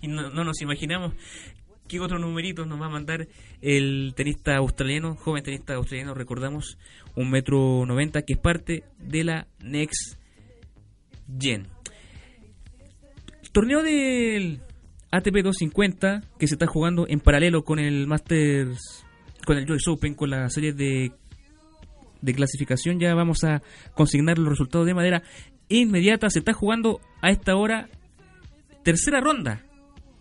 Y 0.00 0.08
no, 0.08 0.30
no 0.30 0.44
nos 0.44 0.62
imaginamos 0.62 1.12
qué 1.86 2.00
otro 2.00 2.18
numerito 2.18 2.66
nos 2.66 2.80
va 2.80 2.86
a 2.86 2.90
mandar 2.90 3.28
el 3.60 4.12
tenista 4.16 4.56
australiano, 4.56 5.16
joven 5.16 5.42
tenista 5.42 5.74
australiano, 5.74 6.14
recordamos, 6.14 6.78
un 7.14 7.30
metro 7.30 7.84
noventa, 7.86 8.22
que 8.22 8.34
es 8.34 8.38
parte 8.38 8.84
de 8.98 9.24
la 9.24 9.46
Next 9.60 10.18
Gen. 11.38 11.66
Torneo 13.52 13.82
del 13.82 14.60
ATP 15.10 15.42
250 15.42 16.22
que 16.38 16.46
se 16.46 16.54
está 16.54 16.66
jugando 16.66 17.06
en 17.08 17.20
paralelo 17.20 17.64
con 17.64 17.78
el 17.78 18.06
Masters, 18.06 19.04
con 19.46 19.56
el 19.56 19.70
US 19.70 19.88
Open, 19.88 20.14
con 20.14 20.30
la 20.30 20.50
serie 20.50 20.72
de, 20.72 21.12
de 22.20 22.34
clasificación. 22.34 23.00
Ya 23.00 23.14
vamos 23.14 23.44
a 23.44 23.62
consignar 23.94 24.38
los 24.38 24.50
resultados 24.50 24.86
de 24.86 24.94
manera 24.94 25.22
inmediata. 25.68 26.28
Se 26.28 26.40
está 26.40 26.52
jugando 26.52 27.00
a 27.22 27.30
esta 27.30 27.56
hora 27.56 27.88
tercera 28.84 29.20
ronda 29.20 29.65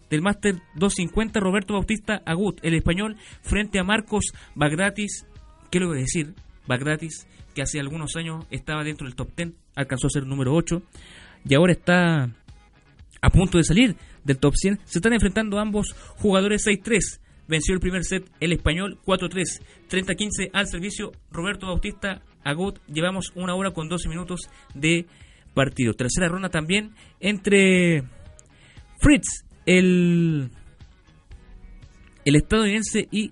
del 0.09 0.21
Master 0.21 0.55
250 0.75 1.39
Roberto 1.39 1.73
Bautista 1.73 2.21
Agut, 2.25 2.59
el 2.63 2.73
español, 2.73 3.17
frente 3.41 3.79
a 3.79 3.83
Marcos 3.83 4.33
Bagratis. 4.55 5.25
¿Qué 5.71 5.79
le 5.79 5.87
voy 5.87 5.97
a 5.97 6.01
decir? 6.01 6.33
Bagratis, 6.67 7.27
que 7.53 7.61
hace 7.61 7.79
algunos 7.79 8.15
años 8.15 8.45
estaba 8.51 8.83
dentro 8.83 9.07
del 9.07 9.15
top 9.15 9.29
10, 9.35 9.53
alcanzó 9.75 10.07
a 10.07 10.09
ser 10.09 10.25
número 10.25 10.53
8 10.53 10.81
y 11.47 11.53
ahora 11.53 11.73
está 11.73 12.29
a 13.21 13.29
punto 13.29 13.57
de 13.57 13.63
salir 13.63 13.95
del 14.23 14.37
top 14.37 14.55
100. 14.55 14.79
Se 14.85 14.99
están 14.99 15.13
enfrentando 15.13 15.59
ambos 15.59 15.93
jugadores 16.17 16.65
6-3. 16.67 17.19
Venció 17.47 17.75
el 17.75 17.79
primer 17.79 18.03
set 18.03 18.29
el 18.39 18.51
español 18.51 18.99
4-3. 19.05 19.61
30-15 19.89 20.49
al 20.53 20.67
servicio 20.67 21.11
Roberto 21.31 21.67
Bautista 21.67 22.21
Agut. 22.43 22.79
Llevamos 22.87 23.31
una 23.35 23.55
hora 23.55 23.71
con 23.71 23.87
12 23.87 24.09
minutos 24.09 24.41
de 24.73 25.05
partido. 25.53 25.93
Tercera 25.93 26.27
ronda 26.27 26.49
también 26.49 26.95
entre 27.19 28.03
Fritz, 28.99 29.44
el, 29.65 30.49
el 32.25 32.35
estadounidense, 32.35 33.07
y 33.11 33.31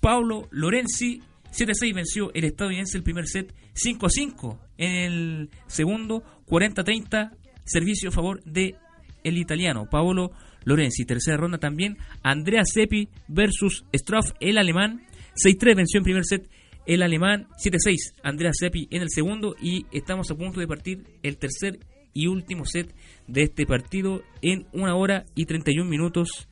Paulo 0.00 0.48
Lorenzi. 0.50 1.22
7-6 1.52 1.94
venció 1.94 2.34
el 2.34 2.44
estadounidense 2.44 2.96
el 2.96 3.04
primer 3.04 3.26
set. 3.26 3.54
5-5 3.74 4.58
en 4.78 4.90
el 4.90 5.50
segundo. 5.66 6.22
40-30 6.46 7.30
servicio 7.64 8.08
a 8.08 8.12
favor 8.12 8.42
de 8.44 8.74
el 9.22 9.38
italiano 9.38 9.88
Paolo 9.88 10.32
Lorenzi. 10.64 11.04
Tercera 11.04 11.36
ronda 11.36 11.58
también 11.58 11.98
Andrea 12.22 12.62
Seppi 12.64 13.08
versus 13.28 13.84
Straff, 13.94 14.32
el 14.40 14.58
alemán. 14.58 15.02
6-3 15.36 15.76
venció 15.76 15.98
en 15.98 16.04
primer 16.04 16.24
set 16.24 16.48
el 16.86 17.02
alemán. 17.02 17.46
7-6 17.62 18.14
Andrea 18.22 18.50
Seppi 18.52 18.88
en 18.90 19.02
el 19.02 19.10
segundo. 19.10 19.54
Y 19.60 19.86
estamos 19.92 20.30
a 20.30 20.34
punto 20.34 20.58
de 20.58 20.66
partir 20.66 21.04
el 21.22 21.36
tercer 21.36 21.78
y 22.14 22.26
último 22.26 22.64
set 22.64 22.94
de 23.26 23.42
este 23.42 23.66
partido 23.66 24.22
en 24.40 24.66
una 24.72 24.94
hora 24.94 25.24
y 25.34 25.46
31 25.46 25.88
minutos 25.88 26.48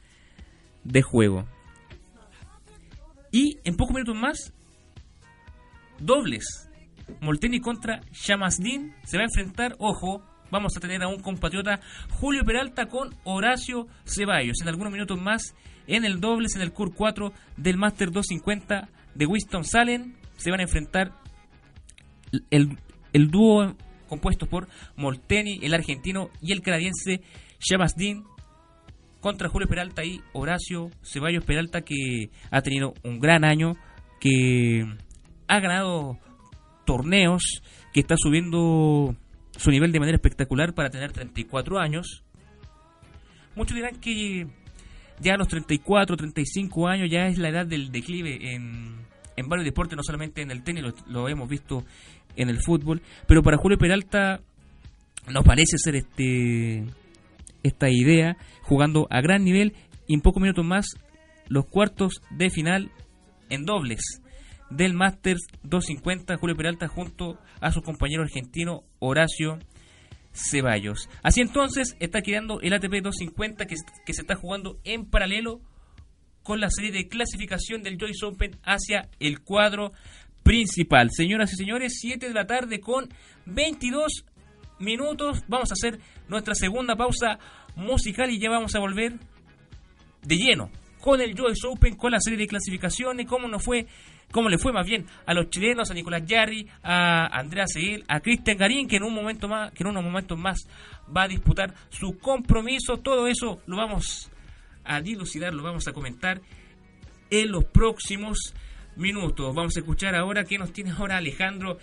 de 0.85 1.03
juego. 1.03 1.46
Y 3.33 3.59
en 3.64 3.77
pocos 3.77 3.94
minutos 3.94 4.16
más, 4.16 4.53
dobles. 5.99 6.68
Molteni 7.20 7.61
contra 7.61 8.01
Shamasdin 8.12 8.94
se 9.05 9.16
va 9.16 9.23
a 9.23 9.27
enfrentar, 9.27 9.77
ojo, 9.79 10.23
vamos 10.51 10.77
a 10.77 10.81
tener 10.81 11.03
a 11.03 11.09
un 11.09 11.20
compatriota 11.20 11.81
Julio 12.11 12.44
Peralta 12.44 12.87
con 12.87 13.14
Horacio 13.25 13.87
Ceballos. 14.05 14.61
En 14.62 14.68
algunos 14.68 14.92
minutos 14.92 15.20
más, 15.20 15.55
en 15.87 16.05
el 16.05 16.20
dobles, 16.20 16.57
en 16.57 16.62
el 16.62 16.73
CUR 16.73 16.94
4 16.94 17.33
del 17.57 17.77
Master 17.77 18.11
250 18.11 18.88
de 19.14 19.27
Winston 19.27 19.64
Salen, 19.64 20.16
se 20.37 20.51
van 20.51 20.61
a 20.61 20.64
enfrentar 20.64 21.12
el, 22.51 22.79
el 23.12 23.31
dúo 23.31 23.77
compuesto 24.11 24.46
por 24.46 24.68
Molteni, 24.96 25.61
el 25.62 25.73
argentino, 25.73 26.29
y 26.42 26.53
el 26.53 26.61
canadiense 26.61 27.23
Shabasdin 27.61 28.25
contra 29.20 29.49
Julio 29.49 29.68
Peralta 29.68 30.05
y 30.05 30.20
Horacio 30.33 30.90
Ceballos 31.03 31.44
Peralta, 31.44 31.83
que 31.83 32.31
ha 32.51 32.61
tenido 32.61 32.92
un 33.05 33.20
gran 33.20 33.44
año, 33.44 33.77
que 34.20 34.85
ha 35.46 35.61
ganado 35.61 36.18
torneos, 36.85 37.62
que 37.92 38.01
está 38.01 38.16
subiendo 38.18 39.14
su 39.57 39.70
nivel 39.70 39.92
de 39.92 40.01
manera 40.01 40.16
espectacular 40.16 40.75
para 40.75 40.90
tener 40.90 41.12
34 41.12 41.79
años. 41.79 42.25
Muchos 43.55 43.77
dirán 43.77 43.96
que 44.01 44.46
ya 45.20 45.35
a 45.35 45.37
los 45.37 45.49
34, 45.49 46.16
35 46.16 46.88
años 46.88 47.09
ya 47.11 47.27
es 47.27 47.38
la 47.38 47.51
edad 47.51 47.66
del 47.66 47.92
declive 47.92 48.55
en, 48.55 49.07
en 49.37 49.49
varios 49.49 49.66
deportes, 49.66 49.96
no 49.96 50.03
solamente 50.03 50.42
en 50.42 50.51
el 50.51 50.62
tenis, 50.62 50.83
lo, 50.83 50.94
lo 51.07 51.29
hemos 51.29 51.49
visto 51.49 51.85
en 52.36 52.48
el 52.48 52.60
fútbol, 52.60 53.02
pero 53.26 53.42
para 53.42 53.56
Julio 53.56 53.78
Peralta 53.78 54.40
nos 55.28 55.44
parece 55.44 55.76
ser 55.78 55.96
este 55.96 56.84
esta 57.62 57.90
idea 57.90 58.36
jugando 58.62 59.06
a 59.10 59.20
gran 59.20 59.44
nivel 59.44 59.74
y 60.06 60.14
en 60.14 60.22
pocos 60.22 60.40
minutos 60.40 60.64
más 60.64 60.86
los 61.48 61.66
cuartos 61.66 62.22
de 62.30 62.50
final 62.50 62.90
en 63.50 63.64
dobles 63.64 64.00
del 64.70 64.94
Masters 64.94 65.46
250 65.64 66.36
Julio 66.38 66.56
Peralta 66.56 66.88
junto 66.88 67.38
a 67.60 67.72
su 67.72 67.82
compañero 67.82 68.22
argentino 68.22 68.84
Horacio 68.98 69.58
Ceballos. 70.32 71.08
Así 71.22 71.40
entonces 71.40 71.96
está 71.98 72.22
quedando 72.22 72.60
el 72.60 72.72
ATP 72.72 73.02
250 73.02 73.66
que, 73.66 73.74
que 74.06 74.14
se 74.14 74.22
está 74.22 74.36
jugando 74.36 74.78
en 74.84 75.04
paralelo 75.10 75.60
con 76.42 76.60
la 76.60 76.70
serie 76.70 76.92
de 76.92 77.08
clasificación 77.08 77.82
del 77.82 77.98
Joyce 77.98 78.24
Open 78.24 78.58
hacia 78.62 79.08
el 79.18 79.40
cuadro 79.40 79.92
principal. 80.50 81.10
Señoras 81.12 81.52
y 81.52 81.56
señores, 81.56 81.98
7 82.00 82.26
de 82.26 82.34
la 82.34 82.44
tarde 82.44 82.80
con 82.80 83.08
22 83.46 84.24
minutos. 84.80 85.44
Vamos 85.46 85.70
a 85.70 85.74
hacer 85.74 86.00
nuestra 86.26 86.56
segunda 86.56 86.96
pausa 86.96 87.38
musical 87.76 88.28
y 88.30 88.40
ya 88.40 88.50
vamos 88.50 88.74
a 88.74 88.80
volver 88.80 89.12
de 90.22 90.36
lleno 90.36 90.68
con 91.00 91.20
el 91.20 91.38
Joyce 91.38 91.68
Open, 91.68 91.94
con 91.94 92.10
la 92.10 92.18
serie 92.18 92.36
de 92.36 92.48
clasificaciones, 92.48 93.28
cómo 93.28 93.46
nos 93.46 93.62
fue, 93.62 93.86
cómo 94.32 94.48
le 94.48 94.58
fue 94.58 94.72
más 94.72 94.84
bien 94.84 95.06
a 95.24 95.34
los 95.34 95.50
chilenos, 95.50 95.88
a 95.88 95.94
Nicolás 95.94 96.26
Yarri, 96.26 96.66
a 96.82 97.26
Andrea 97.26 97.68
Seguil, 97.68 98.04
a 98.08 98.18
Cristian 98.18 98.58
Garín, 98.58 98.88
que 98.88 98.96
en 98.96 99.04
un 99.04 99.14
momento 99.14 99.46
más, 99.46 99.70
que 99.70 99.84
en 99.84 99.90
unos 99.90 100.02
momentos 100.02 100.36
más 100.36 100.66
va 101.16 101.22
a 101.22 101.28
disputar 101.28 101.72
su 101.90 102.18
compromiso. 102.18 102.96
Todo 102.96 103.28
eso 103.28 103.62
lo 103.66 103.76
vamos 103.76 104.32
a 104.82 105.00
dilucidar, 105.00 105.54
lo 105.54 105.62
vamos 105.62 105.86
a 105.86 105.92
comentar 105.92 106.40
en 107.30 107.52
los 107.52 107.66
próximos 107.66 108.52
minutos. 108.96 109.55
Vamos 109.55 109.76
a 109.76 109.81
escuchar 109.81 110.14
ahora 110.14 110.44
qué 110.44 110.59
nos 110.59 110.72
tiene 110.72 110.90
ahora 110.90 111.16
Alejandro 111.16 111.79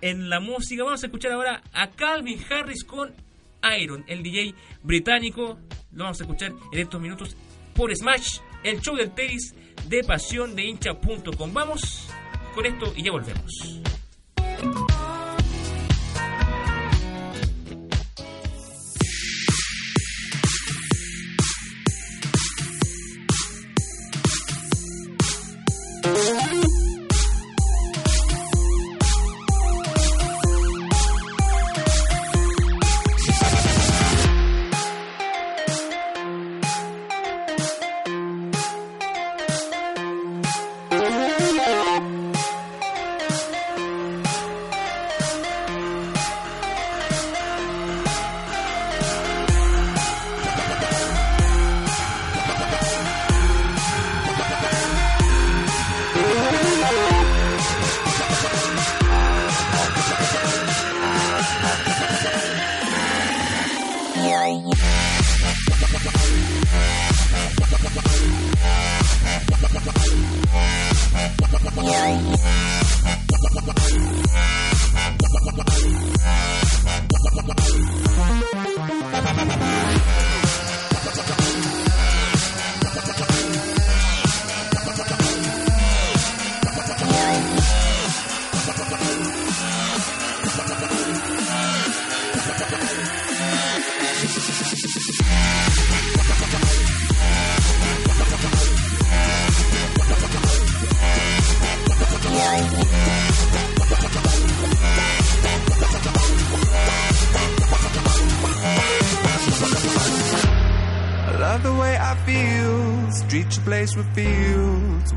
en 0.00 0.28
la 0.28 0.40
música. 0.40 0.84
Vamos 0.84 1.02
a 1.02 1.06
escuchar 1.06 1.32
ahora 1.32 1.62
a 1.72 1.90
Calvin 1.90 2.40
Harris 2.50 2.84
con 2.84 3.12
Iron, 3.78 4.04
el 4.06 4.22
DJ 4.22 4.54
británico. 4.82 5.58
Lo 5.92 6.04
vamos 6.04 6.20
a 6.20 6.24
escuchar 6.24 6.52
en 6.72 6.78
estos 6.78 7.00
minutos 7.00 7.36
por 7.74 7.94
Smash, 7.94 8.38
el 8.62 8.80
show 8.80 8.96
del 8.96 9.12
tenis 9.12 9.54
de 9.88 10.04
pasión 10.04 10.54
de 10.54 10.64
hincha.com. 10.64 11.52
Vamos 11.52 12.08
con 12.54 12.66
esto 12.66 12.92
y 12.96 13.02
ya 13.02 13.12
volvemos. 13.12 13.80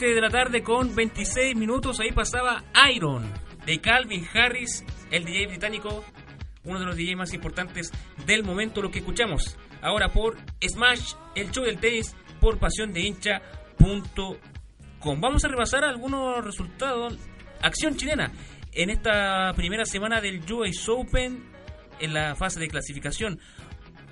7 0.00 0.14
de 0.14 0.20
la 0.22 0.30
tarde 0.30 0.62
con 0.62 0.94
26 0.94 1.54
minutos. 1.56 2.00
Ahí 2.00 2.10
pasaba 2.10 2.64
Iron 2.90 3.30
de 3.66 3.82
Calvin 3.82 4.26
Harris, 4.32 4.82
el 5.10 5.26
DJ 5.26 5.48
británico, 5.48 6.02
uno 6.64 6.80
de 6.80 6.86
los 6.86 6.96
DJs 6.96 7.16
más 7.16 7.34
importantes 7.34 7.92
del 8.24 8.42
momento, 8.42 8.80
lo 8.80 8.90
que 8.90 9.00
escuchamos. 9.00 9.58
Ahora 9.82 10.08
por 10.10 10.38
Smash, 10.66 11.12
el 11.34 11.50
show 11.50 11.64
del 11.64 11.78
tenis, 11.78 12.16
por 12.40 12.58
pasión 12.58 12.94
de 12.94 13.02
hincha.com. 13.02 14.38
Vamos 15.20 15.44
a 15.44 15.48
repasar 15.48 15.84
algunos 15.84 16.46
resultados. 16.46 17.18
Acción 17.60 17.94
chilena. 17.94 18.32
En 18.72 18.88
esta 18.88 19.52
primera 19.54 19.84
semana 19.84 20.22
del 20.22 20.50
US 20.50 20.88
Open, 20.88 21.44
en 21.98 22.14
la 22.14 22.34
fase 22.36 22.58
de 22.58 22.68
clasificación, 22.68 23.38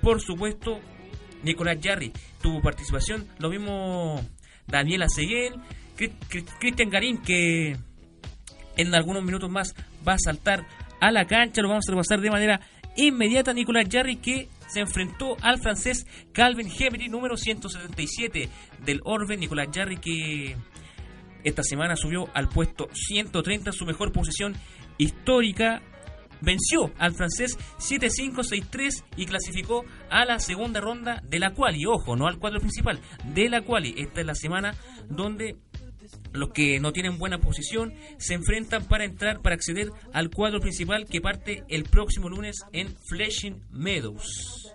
por 0.03 0.21
supuesto, 0.21 0.81
Nicolás 1.41 1.79
Jarry 1.81 2.13
tuvo 2.43 2.61
participación. 2.61 3.27
Lo 3.39 3.49
mismo 3.49 4.23
Daniela 4.67 5.09
Seguel, 5.09 5.55
Cristian 6.59 6.89
Garín, 6.89 7.17
que 7.17 7.77
en 8.77 8.95
algunos 8.95 9.23
minutos 9.23 9.49
más 9.49 9.75
va 10.07 10.13
a 10.13 10.19
saltar 10.19 10.65
a 11.01 11.11
la 11.11 11.25
cancha. 11.25 11.61
Lo 11.61 11.69
vamos 11.69 11.85
a 11.87 11.91
repasar 11.91 12.21
de 12.21 12.31
manera 12.31 12.61
inmediata. 12.95 13.53
Nicolás 13.53 13.87
Jarry, 13.91 14.17
que 14.17 14.49
se 14.67 14.79
enfrentó 14.81 15.35
al 15.41 15.59
francés 15.59 16.05
Calvin 16.31 16.69
Hemery, 16.69 17.09
número 17.09 17.37
177 17.37 18.49
del 18.85 19.01
Orbe. 19.03 19.37
Nicolás 19.37 19.67
Jarry, 19.73 19.97
que 19.97 20.55
esta 21.43 21.63
semana 21.63 21.95
subió 21.95 22.29
al 22.33 22.49
puesto 22.49 22.87
130, 22.93 23.71
su 23.71 23.85
mejor 23.85 24.11
posición 24.11 24.55
histórica. 24.97 25.81
Venció 26.41 26.93
al 26.97 27.13
francés 27.15 27.57
7-5-6-3 27.79 29.03
y 29.17 29.25
clasificó 29.25 29.83
a 30.09 30.23
la 30.23 30.39
segunda 30.39 30.79
ronda 30.79 31.21
de 31.27 31.37
la 31.37 31.51
quali. 31.53 31.85
Ojo, 31.85 32.15
no 32.15 32.27
al 32.27 32.39
cuadro 32.39 32.61
principal, 32.61 33.01
de 33.25 33.49
la 33.49 33.61
quali. 33.61 33.93
Esta 33.97 34.21
es 34.21 34.25
la 34.25 34.35
semana 34.35 34.73
donde 35.09 35.57
los 36.31 36.49
que 36.49 36.79
no 36.79 36.93
tienen 36.93 37.17
buena 37.17 37.39
posición 37.39 37.93
se 38.17 38.33
enfrentan 38.33 38.85
para 38.85 39.05
entrar, 39.05 39.41
para 39.41 39.55
acceder 39.55 39.89
al 40.13 40.29
cuadro 40.29 40.59
principal 40.59 41.05
que 41.05 41.21
parte 41.21 41.63
el 41.69 41.83
próximo 41.83 42.29
lunes 42.29 42.57
en 42.71 42.95
Flashing 43.07 43.61
Meadows. 43.71 44.73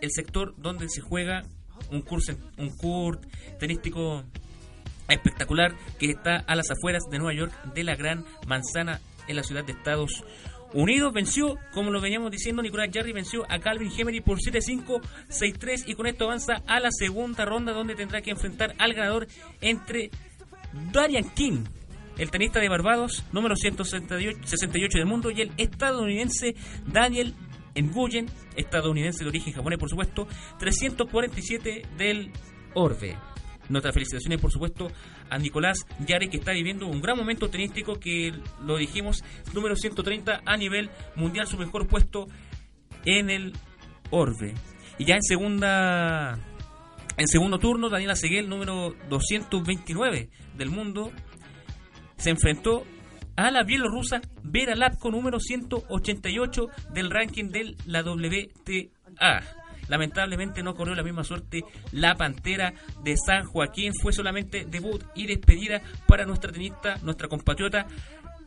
El 0.00 0.10
sector 0.12 0.54
donde 0.56 0.88
se 0.88 1.00
juega 1.00 1.42
un 1.90 2.02
curso, 2.02 2.32
un 2.58 2.76
court 2.76 3.24
tenístico 3.58 4.24
espectacular 5.08 5.76
que 5.98 6.10
está 6.10 6.36
a 6.36 6.54
las 6.54 6.70
afueras 6.70 7.04
de 7.10 7.18
Nueva 7.18 7.34
York 7.34 7.74
de 7.74 7.84
la 7.84 7.94
Gran 7.94 8.24
Manzana 8.46 9.00
en 9.26 9.36
la 9.36 9.42
ciudad 9.42 9.64
de 9.64 9.72
Estados 9.72 10.10
Unidos. 10.20 10.53
Venció, 11.12 11.56
como 11.72 11.90
lo 11.92 12.00
veníamos 12.00 12.32
diciendo, 12.32 12.60
Nicolás 12.60 12.90
Jarry 12.92 13.12
venció 13.12 13.44
a 13.48 13.60
Calvin 13.60 13.92
Hemery 13.96 14.20
por 14.20 14.38
7-5, 14.38 15.00
6-3 15.28 15.84
y 15.86 15.94
con 15.94 16.08
esto 16.08 16.24
avanza 16.24 16.62
a 16.66 16.80
la 16.80 16.90
segunda 16.90 17.44
ronda 17.44 17.72
donde 17.72 17.94
tendrá 17.94 18.20
que 18.22 18.32
enfrentar 18.32 18.74
al 18.78 18.92
ganador 18.92 19.28
entre 19.60 20.10
Darian 20.92 21.30
King, 21.30 21.64
el 22.18 22.30
tenista 22.30 22.58
de 22.58 22.68
Barbados, 22.68 23.24
número 23.32 23.54
168 23.54 24.98
del 24.98 25.06
mundo, 25.06 25.30
y 25.30 25.42
el 25.42 25.52
estadounidense 25.56 26.56
Daniel 26.86 27.34
Nguyen, 27.76 28.26
estadounidense 28.56 29.22
de 29.22 29.30
origen 29.30 29.52
japonés, 29.52 29.78
por 29.78 29.88
supuesto, 29.88 30.26
347 30.58 31.82
del 31.96 32.32
Orbe. 32.74 33.16
Nuestras 33.68 33.94
felicitaciones, 33.94 34.40
por 34.40 34.50
supuesto, 34.50 34.88
a 35.30 35.38
Nicolás 35.38 35.86
Yare, 36.06 36.28
que 36.28 36.36
está 36.36 36.52
viviendo 36.52 36.86
un 36.86 37.00
gran 37.00 37.16
momento 37.16 37.48
tenístico, 37.48 37.98
que 37.98 38.32
lo 38.64 38.76
dijimos, 38.76 39.24
número 39.54 39.74
130 39.76 40.42
a 40.44 40.56
nivel 40.56 40.90
mundial, 41.16 41.46
su 41.46 41.56
mejor 41.56 41.86
puesto 41.86 42.26
en 43.04 43.30
el 43.30 43.52
Orbe. 44.10 44.54
Y 44.98 45.04
ya 45.04 45.14
en 45.14 45.22
segunda. 45.22 46.38
En 47.16 47.28
segundo 47.28 47.58
turno, 47.58 47.88
Daniela 47.88 48.16
Seguel, 48.16 48.48
número 48.48 48.94
229 49.08 50.30
del 50.56 50.70
mundo, 50.70 51.12
se 52.16 52.30
enfrentó 52.30 52.84
a 53.36 53.50
la 53.50 53.62
bielorrusa 53.64 54.20
Vera 54.42 54.74
Lapko, 54.74 55.10
número 55.10 55.38
188 55.40 56.66
del 56.92 57.10
ranking 57.10 57.50
de 57.50 57.76
la 57.86 58.02
WTA. 58.02 59.42
Lamentablemente 59.88 60.62
no 60.62 60.74
corrió 60.74 60.94
la 60.94 61.02
misma 61.02 61.24
suerte 61.24 61.64
la 61.92 62.14
Pantera 62.14 62.74
de 63.02 63.16
San 63.16 63.44
Joaquín. 63.44 63.92
Fue 64.00 64.12
solamente 64.12 64.64
debut 64.64 65.02
y 65.14 65.26
despedida 65.26 65.82
para 66.06 66.24
nuestra 66.24 66.52
tenista, 66.52 66.96
nuestra 67.02 67.28
compatriota, 67.28 67.86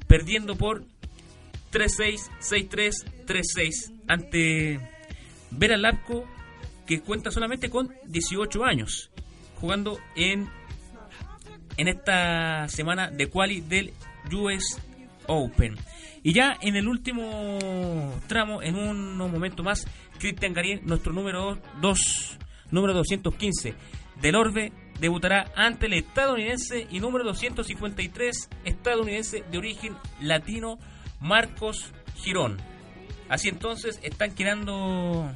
perdiendo 0.07 0.55
por 0.55 0.83
3-6, 1.71 2.29
6-3, 2.39 3.25
3-6 3.25 3.93
ante 4.07 4.79
Vera 5.51 5.77
Lapko, 5.77 6.25
que 6.85 7.01
cuenta 7.01 7.31
solamente 7.31 7.69
con 7.69 7.93
18 8.05 8.63
años, 8.63 9.11
jugando 9.59 9.99
en, 10.15 10.49
en 11.75 11.87
esta 11.87 12.67
semana 12.69 13.11
de 13.11 13.27
quali 13.27 13.61
del 13.61 13.93
US 14.31 14.79
Open. 15.27 15.75
Y 16.23 16.33
ya 16.33 16.57
en 16.61 16.75
el 16.75 16.87
último 16.87 17.59
tramo, 18.27 18.61
en 18.61 18.75
unos 18.75 19.31
momentos 19.31 19.63
más, 19.63 19.87
Cristian 20.17 20.53
Garín, 20.53 20.81
nuestro 20.83 21.13
número 21.13 21.57
2, 21.81 22.37
número 22.71 22.93
215 22.93 23.75
del 24.21 24.35
Orbe, 24.35 24.71
debutará 24.99 25.51
ante 25.55 25.85
el 25.85 25.93
estadounidense 25.93 26.87
y 26.89 26.99
número 26.99 27.23
253 27.25 28.49
estadounidense 28.65 29.43
de 29.49 29.57
origen 29.57 29.95
latino, 30.21 30.79
Marcos 31.19 31.93
Girón. 32.15 32.57
Así 33.29 33.49
entonces 33.49 33.99
están 34.03 34.33
quedando 34.33 35.31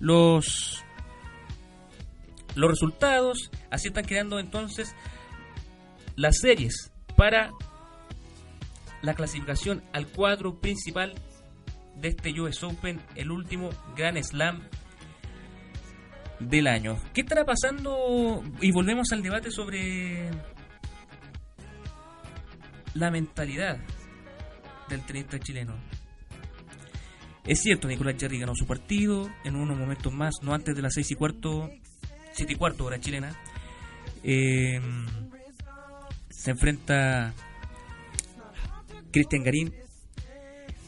los 0.00 0.82
los 2.54 2.70
resultados, 2.70 3.50
así 3.70 3.88
están 3.88 4.06
quedando 4.06 4.38
entonces 4.38 4.94
las 6.16 6.38
series 6.38 6.90
para 7.16 7.50
la 9.02 9.14
clasificación 9.14 9.84
al 9.92 10.06
cuadro 10.06 10.58
principal 10.58 11.14
de 11.96 12.08
este 12.08 12.40
US 12.40 12.62
Open, 12.62 13.00
el 13.14 13.30
último 13.30 13.70
Grand 13.96 14.22
Slam 14.22 14.62
del 16.40 16.66
año. 16.66 16.98
¿Qué 17.14 17.22
estará 17.22 17.44
pasando? 17.44 18.42
Y 18.60 18.70
volvemos 18.72 19.12
al 19.12 19.22
debate 19.22 19.50
sobre 19.50 20.30
la 22.94 23.10
mentalidad 23.10 23.78
del 24.88 25.02
tenista 25.02 25.38
chileno. 25.38 25.74
Es 27.44 27.60
cierto, 27.60 27.86
Nicolás 27.86 28.16
Jarry 28.18 28.40
ganó 28.40 28.54
su 28.54 28.66
partido 28.66 29.30
en 29.44 29.54
unos 29.54 29.78
momentos 29.78 30.12
más, 30.12 30.34
no 30.42 30.52
antes 30.52 30.74
de 30.74 30.82
las 30.82 30.94
6 30.94 31.12
y 31.12 31.14
cuarto, 31.14 31.70
7 32.32 32.52
y 32.52 32.56
cuarto 32.56 32.84
hora 32.84 33.00
chilena. 33.00 33.36
Eh, 34.24 34.80
se 36.28 36.50
enfrenta 36.50 37.32
Cristian 39.12 39.44
Garín 39.44 39.72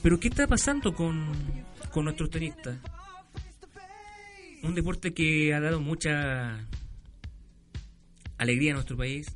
pero 0.02 0.20
¿qué 0.20 0.28
está 0.28 0.46
pasando 0.46 0.94
con, 0.94 1.32
con 1.92 2.04
nuestros 2.04 2.30
tenistas? 2.30 2.78
Un 4.62 4.74
deporte 4.74 5.12
que 5.12 5.54
ha 5.54 5.60
dado 5.60 5.80
mucha 5.80 6.66
alegría 8.38 8.72
a 8.72 8.74
nuestro 8.74 8.96
país, 8.96 9.26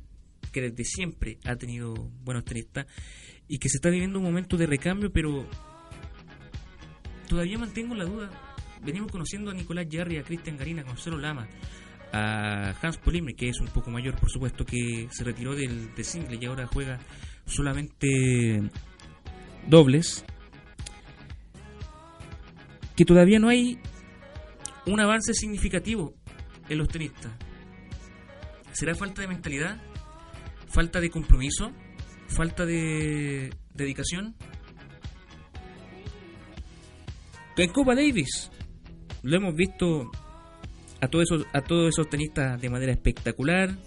que 0.51 0.61
desde 0.61 0.83
siempre 0.85 1.37
ha 1.45 1.55
tenido 1.55 1.93
buenos 2.23 2.45
tenistas 2.45 2.87
y 3.47 3.57
que 3.57 3.69
se 3.69 3.77
está 3.77 3.89
viviendo 3.89 4.19
un 4.19 4.25
momento 4.25 4.57
de 4.57 4.65
recambio, 4.65 5.11
pero 5.11 5.47
todavía 7.27 7.57
mantengo 7.57 7.95
la 7.95 8.05
duda. 8.05 8.29
Venimos 8.83 9.11
conociendo 9.11 9.51
a 9.51 9.53
Nicolás 9.53 9.87
Jarry, 9.89 10.17
a 10.17 10.23
Cristian 10.23 10.57
Garín, 10.57 10.79
a 10.79 10.83
Gonzalo 10.83 11.17
Lama, 11.17 11.47
a 12.11 12.73
Hans 12.81 12.97
Polimre, 12.97 13.33
que 13.33 13.49
es 13.49 13.59
un 13.59 13.67
poco 13.67 13.91
mayor, 13.91 14.17
por 14.19 14.29
supuesto, 14.29 14.65
que 14.65 15.07
se 15.11 15.23
retiró 15.23 15.55
del, 15.55 15.93
del 15.95 16.05
single 16.05 16.37
y 16.39 16.45
ahora 16.45 16.67
juega 16.67 16.99
solamente 17.45 18.61
dobles 19.67 20.25
que 22.95 23.05
todavía 23.05 23.39
no 23.39 23.49
hay 23.49 23.79
un 24.85 24.99
avance 24.99 25.33
significativo 25.33 26.13
en 26.69 26.77
los 26.77 26.87
tenistas. 26.87 27.31
¿Será 28.71 28.95
falta 28.95 29.21
de 29.21 29.27
mentalidad? 29.27 29.81
¿Falta 30.67 30.99
de 30.99 31.09
compromiso? 31.09 31.71
¿Falta 32.27 32.65
de 32.65 33.53
dedicación? 33.73 34.35
En 37.55 37.71
Copa 37.71 37.93
Davis 37.93 38.49
lo 39.21 39.37
hemos 39.37 39.55
visto 39.55 40.11
a 41.01 41.07
todos 41.07 41.25
esos, 41.25 41.45
a 41.53 41.61
todos 41.61 41.89
esos 41.89 42.09
tenistas 42.09 42.59
de 42.59 42.69
manera 42.69 42.91
espectacular. 42.91 43.77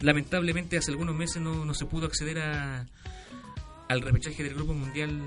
Lamentablemente 0.00 0.76
hace 0.76 0.90
algunos 0.90 1.14
meses 1.14 1.40
no, 1.40 1.64
no 1.64 1.74
se 1.74 1.86
pudo 1.86 2.06
acceder 2.06 2.40
a, 2.40 2.86
al 3.88 4.00
repechaje 4.00 4.42
del 4.42 4.54
Grupo 4.54 4.74
Mundial 4.74 5.22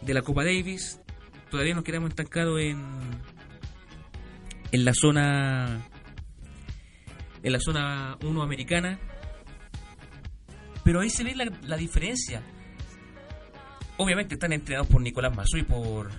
de 0.00 0.14
la 0.14 0.22
Copa 0.22 0.44
Davis. 0.44 1.00
Todavía 1.50 1.74
nos 1.74 1.84
quedamos 1.84 2.10
estancados 2.10 2.60
en, 2.60 2.84
en 4.72 4.84
la 4.84 4.92
zona 4.94 5.86
en 7.42 7.52
la 7.52 7.60
zona 7.60 8.18
1 8.22 8.42
americana. 8.42 8.98
Pero 10.82 11.00
ahí 11.00 11.10
se 11.10 11.24
ve 11.24 11.34
la, 11.34 11.46
la 11.62 11.76
diferencia. 11.76 12.42
Obviamente 13.98 14.34
están 14.34 14.52
entrenados 14.52 14.88
por 14.88 15.00
Nicolás 15.00 15.34
Mazú 15.34 15.58
y 15.58 15.62
por 15.62 16.10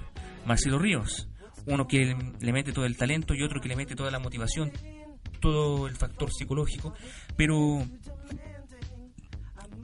Marcelo 0.45 0.79
Ríos. 0.79 1.27
Uno 1.65 1.85
que 1.85 2.15
le 2.39 2.53
mete 2.53 2.71
todo 2.71 2.85
el 2.85 2.95
talento 2.95 3.33
y 3.33 3.43
otro 3.43 3.59
que 3.59 3.67
le 3.67 3.75
mete 3.75 3.95
toda 3.95 4.09
la 4.09 4.19
motivación, 4.19 4.71
todo 5.41 5.87
el 5.87 5.95
factor 5.97 6.31
psicológico. 6.31 6.93
Pero 7.35 7.85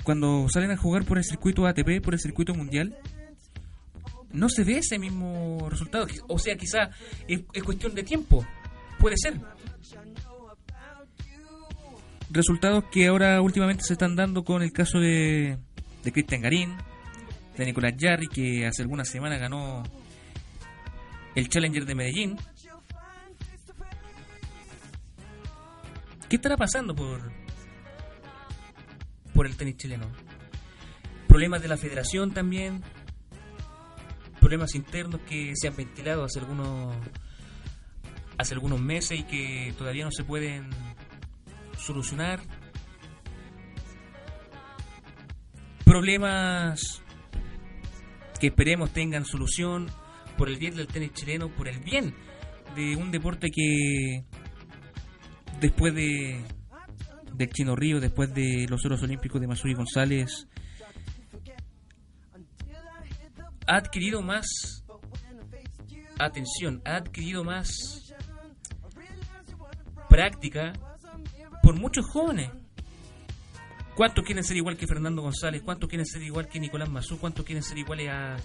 cuando 0.03 0.47
salen 0.49 0.71
a 0.71 0.77
jugar 0.77 1.03
por 1.03 1.17
el 1.17 1.25
circuito 1.25 1.67
ATP, 1.67 2.01
por 2.01 2.13
el 2.13 2.19
circuito 2.19 2.53
mundial, 2.53 2.97
no 4.33 4.49
se 4.49 4.63
ve 4.63 4.79
ese 4.79 4.99
mismo 4.99 5.67
resultado. 5.69 6.07
O 6.27 6.37
sea, 6.37 6.55
quizá 6.55 6.89
es, 7.27 7.41
es 7.53 7.63
cuestión 7.63 7.95
de 7.95 8.03
tiempo. 8.03 8.45
Puede 8.99 9.15
ser. 9.17 9.39
Resultados 12.29 12.85
que 12.91 13.07
ahora 13.07 13.41
últimamente 13.41 13.83
se 13.83 13.93
están 13.93 14.15
dando 14.15 14.43
con 14.43 14.63
el 14.63 14.71
caso 14.71 14.99
de, 14.99 15.57
de 16.03 16.11
Cristian 16.11 16.41
Garín, 16.41 16.75
de 17.57 17.65
Nicolás 17.65 17.93
Jarry, 17.97 18.27
que 18.27 18.65
hace 18.65 18.81
algunas 18.81 19.07
semanas 19.07 19.39
ganó 19.39 19.83
el 21.35 21.47
Challenger 21.47 21.85
de 21.85 21.95
Medellín. 21.95 22.37
¿Qué 26.27 26.37
estará 26.37 26.57
pasando 26.57 26.95
por, 26.95 27.31
por 29.35 29.45
el 29.45 29.55
tenis 29.55 29.77
chileno? 29.77 30.07
Problemas 31.27 31.61
de 31.61 31.67
la 31.67 31.77
federación 31.77 32.33
también, 32.33 32.81
problemas 34.43 34.75
internos 34.75 35.21
que 35.21 35.53
se 35.55 35.69
han 35.69 35.75
ventilado 35.77 36.25
hace 36.25 36.37
algunos 36.39 36.93
hace 38.37 38.53
algunos 38.53 38.81
meses 38.81 39.21
y 39.21 39.23
que 39.23 39.73
todavía 39.77 40.03
no 40.03 40.11
se 40.11 40.25
pueden 40.25 40.69
solucionar. 41.77 42.41
Problemas 45.85 47.01
que 48.41 48.47
esperemos 48.47 48.91
tengan 48.91 49.23
solución 49.23 49.89
por 50.37 50.49
el 50.49 50.57
bien 50.57 50.75
del 50.75 50.87
tenis 50.87 51.13
chileno, 51.13 51.47
por 51.47 51.69
el 51.69 51.79
bien 51.79 52.13
de 52.75 52.97
un 52.97 53.11
deporte 53.11 53.49
que 53.49 54.25
después 55.61 55.95
de 55.95 56.43
del 57.33 57.49
Chino 57.49 57.77
Río, 57.77 58.01
después 58.01 58.33
de 58.33 58.65
los 58.69 58.83
Oros 58.83 59.01
Olímpicos 59.03 59.39
de 59.39 59.47
Masuri 59.47 59.73
González, 59.73 60.49
ha 63.67 63.77
adquirido 63.77 64.21
más 64.21 64.83
atención, 66.19 66.81
ha 66.85 66.97
adquirido 66.97 67.43
más 67.43 68.13
práctica 70.09 70.73
por 71.61 71.75
muchos 71.75 72.05
jóvenes. 72.05 72.51
¿Cuántos 73.95 74.25
quieren 74.25 74.43
ser 74.43 74.57
igual 74.57 74.75
que 74.75 74.87
Fernando 74.87 75.21
González? 75.21 75.61
¿Cuántos 75.63 75.87
quieren 75.87 76.05
ser 76.05 76.23
igual 76.23 76.47
que 76.47 76.59
Nicolás 76.59 76.89
Mazú? 76.89 77.19
¿Cuántos 77.19 77.45
quieren 77.45 77.63
ser 77.63 77.77
iguales 77.77 78.09
a 78.09 78.37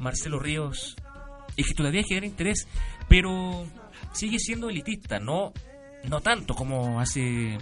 Marcelo 0.00 0.38
Ríos? 0.38 0.96
Y 1.56 1.64
que 1.64 1.74
todavía 1.74 2.02
genera 2.06 2.26
interés, 2.26 2.68
pero 3.08 3.66
sigue 4.12 4.38
siendo 4.38 4.68
elitista, 4.68 5.18
no, 5.18 5.52
no 6.04 6.20
tanto 6.20 6.54
como 6.54 7.00
hace 7.00 7.58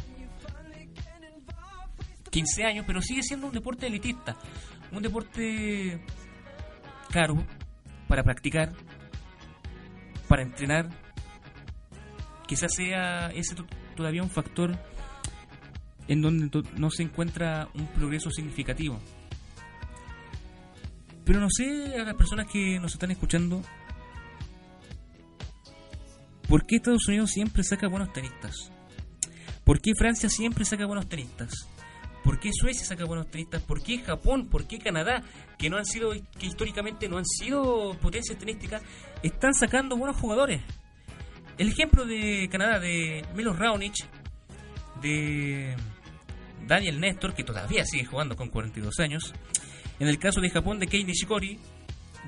15 2.31 2.65
años, 2.65 2.85
pero 2.87 3.01
sigue 3.01 3.23
siendo 3.23 3.47
un 3.47 3.53
deporte 3.53 3.87
elitista. 3.87 4.37
Un 4.93 5.03
deporte 5.03 6.01
caro 7.11 7.45
para 8.07 8.23
practicar, 8.23 8.73
para 10.29 10.43
entrenar. 10.43 10.89
Quizás 12.47 12.73
sea 12.75 13.29
ese 13.29 13.55
todavía 13.95 14.23
un 14.23 14.31
factor 14.31 14.79
en 16.09 16.23
donde 16.23 16.63
no 16.77 16.91
se 16.91 17.03
encuentra 17.03 17.69
un 17.75 17.87
progreso 17.89 18.31
significativo. 18.31 18.99
Pero 21.25 21.41
no 21.41 21.49
sé 21.51 21.95
a 22.01 22.05
las 22.05 22.15
personas 22.15 22.47
que 22.51 22.79
nos 22.81 22.95
están 22.95 23.11
escuchando, 23.11 23.63
¿por 26.49 26.65
qué 26.65 26.77
Estados 26.77 27.07
Unidos 27.07 27.31
siempre 27.31 27.63
saca 27.63 27.87
buenos 27.89 28.13
tenistas? 28.15 28.73
¿Por 29.65 29.83
qué 29.83 29.93
Francia 29.95 30.31
siempre 30.31 30.65
saca 30.65 30.87
buenos 30.87 31.07
tenistas? 31.07 31.69
¿Por 32.29 32.41
qué 32.41 32.51
Suecia 32.53 32.85
saca 32.85 33.07
buenos 33.07 33.31
tenistas? 33.31 33.63
¿Por 33.63 33.83
qué 33.83 34.01
Japón? 34.01 34.51
¿Por 34.51 34.67
qué 34.67 34.79
Canadá? 34.79 35.23
Que 35.57 35.71
no 35.71 35.79
han 35.79 35.87
sido, 35.87 36.11
que 36.11 36.47
históricamente 36.47 37.09
no 37.09 37.17
han 37.17 37.25
sido 37.25 37.97
potencias 38.03 38.39
tenísticas, 38.39 38.83
están 39.23 39.55
sacando 39.55 39.97
buenos 39.97 40.19
jugadores. 40.19 40.61
El 41.57 41.69
ejemplo 41.69 42.05
de 42.05 42.47
Canadá, 42.53 42.81
de 42.81 43.25
Milos 43.35 43.59
Raonic, 43.59 43.95
de 45.01 45.75
Daniel 46.67 47.01
Néstor, 47.01 47.33
que 47.33 47.45
todavía 47.45 47.87
sigue 47.87 48.05
jugando 48.05 48.37
con 48.37 48.51
42 48.51 49.01
años. 49.01 49.33
En 49.99 50.07
el 50.07 50.19
caso 50.19 50.43
de 50.43 50.51
Japón, 50.51 50.79
de 50.79 50.87
Kei 50.87 51.05
Nishikori, 51.05 51.59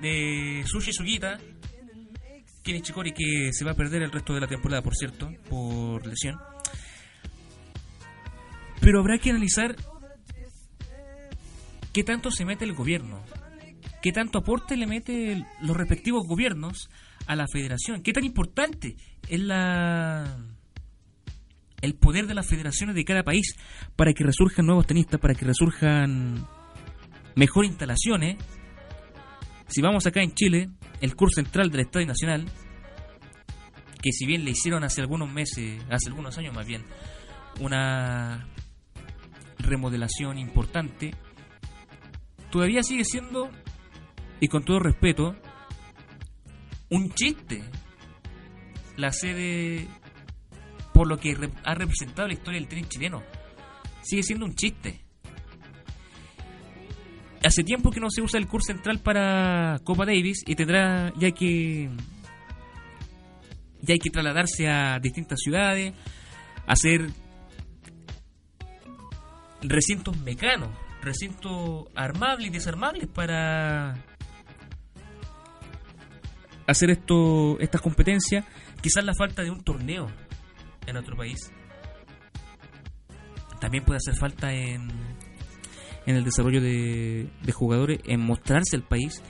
de 0.00 0.64
Sushi 0.66 0.94
Sugita. 0.94 1.38
Kei 2.62 2.72
Nishikori 2.72 3.12
que 3.12 3.50
se 3.52 3.66
va 3.66 3.72
a 3.72 3.76
perder 3.76 4.00
el 4.04 4.10
resto 4.10 4.32
de 4.32 4.40
la 4.40 4.46
temporada, 4.46 4.80
por 4.80 4.96
cierto, 4.96 5.30
por 5.50 6.06
lesión. 6.06 6.38
Pero 8.80 9.00
habrá 9.00 9.18
que 9.18 9.28
analizar 9.28 9.76
qué 11.92 12.04
tanto 12.04 12.30
se 12.30 12.44
mete 12.44 12.64
el 12.64 12.74
gobierno, 12.74 13.22
qué 14.02 14.12
tanto 14.12 14.38
aporte 14.38 14.76
le 14.76 14.86
mete 14.86 15.44
los 15.62 15.76
respectivos 15.76 16.26
gobiernos 16.26 16.88
a 17.26 17.36
la 17.36 17.46
federación, 17.50 18.02
qué 18.02 18.12
tan 18.12 18.24
importante 18.24 18.96
es 19.28 19.40
la 19.40 20.38
el 21.80 21.94
poder 21.94 22.26
de 22.26 22.34
las 22.34 22.46
federaciones 22.46 22.94
de 22.94 23.04
cada 23.04 23.22
país 23.22 23.56
para 23.96 24.12
que 24.12 24.24
resurjan 24.24 24.66
nuevos 24.66 24.86
tenistas, 24.86 25.18
para 25.18 25.34
que 25.34 25.46
resurjan 25.46 26.46
mejor 27.34 27.64
instalaciones. 27.64 28.36
Si 29.68 29.80
vamos 29.80 30.06
acá 30.06 30.22
en 30.22 30.34
Chile, 30.34 30.68
el 31.00 31.16
curso 31.16 31.36
central 31.36 31.70
del 31.70 31.82
Estadio 31.82 32.06
Nacional, 32.06 32.44
que 34.02 34.12
si 34.12 34.26
bien 34.26 34.44
le 34.44 34.50
hicieron 34.50 34.84
hace 34.84 35.00
algunos 35.00 35.30
meses, 35.30 35.82
hace 35.90 36.08
algunos 36.08 36.36
años 36.38 36.54
más 36.54 36.66
bien, 36.66 36.84
una 37.60 38.46
remodelación 39.58 40.38
importante, 40.38 41.14
todavía 42.50 42.82
sigue 42.82 43.04
siendo, 43.04 43.50
y 44.40 44.48
con 44.48 44.64
todo 44.64 44.80
respeto, 44.80 45.36
un 46.90 47.10
chiste 47.12 47.62
la 48.96 49.12
sede 49.12 49.88
por 50.92 51.08
lo 51.08 51.18
que 51.18 51.36
ha 51.64 51.74
representado 51.74 52.28
la 52.28 52.34
historia 52.34 52.60
del 52.60 52.68
tenis 52.68 52.88
chileno. 52.88 53.22
Sigue 54.02 54.22
siendo 54.22 54.44
un 54.44 54.54
chiste. 54.54 55.00
Hace 57.42 57.64
tiempo 57.64 57.90
que 57.90 58.00
no 58.00 58.10
se 58.10 58.20
usa 58.20 58.38
el 58.38 58.46
curso 58.46 58.72
central 58.72 58.98
para 58.98 59.78
Copa 59.84 60.04
Davis 60.04 60.42
y 60.46 60.54
tendrá 60.54 61.12
ya 61.16 61.30
que 61.30 61.88
ya 63.80 63.94
hay 63.94 63.98
que 63.98 64.10
trasladarse 64.10 64.68
a 64.68 64.98
distintas 64.98 65.40
ciudades, 65.40 65.94
hacer 66.66 67.10
recintos 69.62 70.18
mecanos, 70.18 70.68
recintos 71.02 71.86
armables 71.94 72.48
y 72.48 72.50
desarmables 72.50 73.06
para 73.06 73.94
hacer 76.66 76.90
esto 76.90 77.58
estas 77.60 77.80
competencias, 77.80 78.44
quizás 78.80 79.04
la 79.04 79.14
falta 79.14 79.42
de 79.42 79.50
un 79.50 79.62
torneo 79.62 80.08
en 80.86 80.96
otro 80.96 81.16
país. 81.16 81.52
También 83.60 83.84
puede 83.84 83.98
hacer 83.98 84.14
falta 84.14 84.52
en, 84.52 84.88
en 86.06 86.16
el 86.16 86.24
desarrollo 86.24 86.60
de, 86.60 87.28
jugadores, 87.52 88.00
en 88.04 88.20
mostrarse 88.20 88.76
al 88.76 88.82
país. 88.82 89.22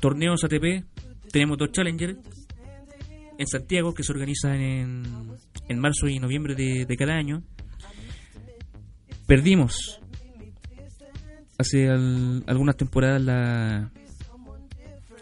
Torneos 0.00 0.42
ATP, 0.42 0.84
tenemos 1.30 1.58
dos 1.58 1.70
Challengers 1.70 2.18
en 3.38 3.46
Santiago 3.46 3.94
que 3.94 4.02
se 4.02 4.12
organizan 4.12 4.60
en, 4.60 5.36
en 5.68 5.78
marzo 5.78 6.08
y 6.08 6.18
noviembre 6.18 6.54
de 6.54 6.96
cada 6.96 7.14
año. 7.14 7.42
Perdimos 9.26 10.00
hace 11.58 11.88
algunas 11.88 12.76
temporadas 12.76 13.22
la 13.22 13.90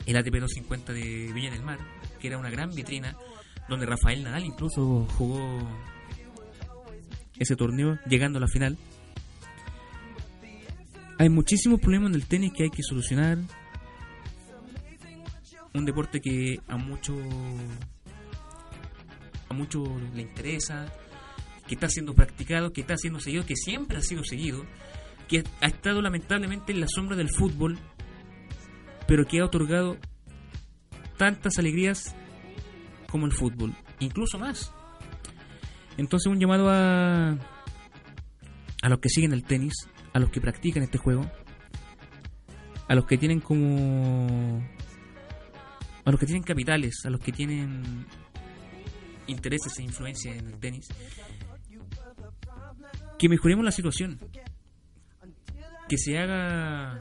el 0.07 0.17
ATP 0.17 0.35
250 0.35 0.93
de 0.93 1.33
Villa 1.33 1.51
del 1.51 1.63
Mar, 1.63 1.79
que 2.21 2.29
era 2.29 2.39
una 2.39 2.51
gran 2.51 2.71
vitrina 2.75 3.17
donde 3.69 3.87
Rafael 3.87 4.23
Nadal 4.23 4.45
incluso 4.45 5.07
jugó 5.17 5.59
ese 7.39 7.57
torneo 7.57 7.99
llegando 8.07 8.39
a 8.39 8.41
la 8.41 8.49
final. 8.49 8.77
Hay 11.19 11.29
muchísimos 11.29 11.81
problemas 11.81 12.11
en 12.11 12.17
el 12.17 12.27
tenis 12.27 12.53
que 12.53 12.65
hay 12.65 12.71
que 12.71 12.83
solucionar. 12.83 13.39
Un 15.73 15.85
deporte 15.85 16.21
que 16.21 16.61
a 16.69 16.77
mucho 16.77 17.17
a 19.49 19.55
mucho 19.55 19.85
le 20.15 20.23
interesa, 20.23 20.87
que 21.67 21.75
está 21.75 21.89
siendo 21.89 22.15
practicado, 22.15 22.73
que 22.73 22.83
está 22.83 22.97
siendo 22.97 23.21
seguido, 23.21 23.47
que 23.47 23.57
siempre 23.57 23.99
ha 23.99 24.03
sido 24.03 24.25
seguido, 24.25 24.65
que 25.29 25.45
ha 25.61 25.67
estado 25.67 26.03
lamentablemente 26.03 26.73
en 26.73 26.81
la 26.81 26.89
sombra 26.89 27.17
del 27.17 27.31
fútbol 27.31 27.79
pero 29.07 29.27
que 29.27 29.41
ha 29.41 29.45
otorgado 29.45 29.97
tantas 31.17 31.59
alegrías 31.59 32.15
como 33.11 33.27
el 33.27 33.33
fútbol, 33.33 33.75
incluso 34.01 34.39
más. 34.39 34.73
Entonces 35.97 36.27
un 36.27 36.41
llamado 36.41 36.69
a 36.71 37.39
a 38.83 38.89
los 38.91 38.99
que 38.99 39.09
siguen 39.09 39.33
el 39.33 39.45
tenis, 39.45 39.73
a 40.13 40.19
los 40.19 40.31
que 40.31 40.43
practican 40.43 40.83
este 40.83 40.99
juego, 40.99 41.31
a 42.87 42.95
los 42.95 43.07
que 43.07 43.17
tienen 43.17 43.41
como 43.41 44.63
a 46.05 46.11
los 46.11 46.21
que 46.21 46.27
tienen 46.27 46.43
capitales, 46.43 47.01
a 47.07 47.11
los 47.11 47.21
que 47.21 47.33
tienen 47.33 48.07
intereses 49.27 49.79
e 49.79 49.83
influencia 49.83 50.35
en 50.35 50.49
el 50.49 50.59
tenis, 50.59 50.87
que 53.19 53.29
mejoremos 53.29 53.65
la 53.65 53.71
situación, 53.71 54.19
que 55.95 55.99
se 55.99 56.19
haga 56.19 56.99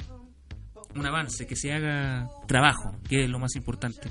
un 0.93 1.03
avance, 1.03 1.47
que 1.47 1.55
se 1.55 1.73
haga 1.73 2.29
trabajo, 2.47 2.95
que 3.09 3.23
es 3.23 3.29
lo 3.29 3.39
más 3.39 3.55
importante, 3.55 4.07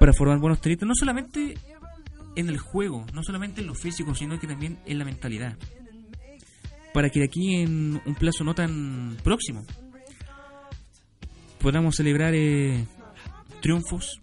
para 0.00 0.14
formar 0.14 0.38
buenos 0.38 0.58
tenistas, 0.58 0.88
no 0.88 0.94
solamente 0.94 1.52
en 2.34 2.48
el 2.48 2.56
juego, 2.56 3.04
no 3.12 3.22
solamente 3.22 3.60
en 3.60 3.66
lo 3.66 3.74
físico, 3.74 4.14
sino 4.14 4.40
que 4.40 4.46
también 4.46 4.78
en 4.86 4.98
la 4.98 5.04
mentalidad. 5.04 5.54
Para 6.94 7.10
que 7.10 7.20
de 7.20 7.26
aquí 7.26 7.56
en 7.56 8.00
un 8.06 8.14
plazo 8.14 8.42
no 8.42 8.54
tan 8.54 9.18
próximo 9.22 9.66
podamos 11.60 11.94
celebrar 11.94 12.34
eh, 12.34 12.86
triunfos. 13.60 14.22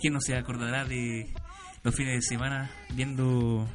¿Quién 0.00 0.12
no 0.12 0.20
se 0.20 0.36
acordará 0.36 0.84
de 0.84 1.34
los 1.82 1.96
fines 1.96 2.14
de 2.14 2.22
semana 2.22 2.70
viendo 2.94 3.66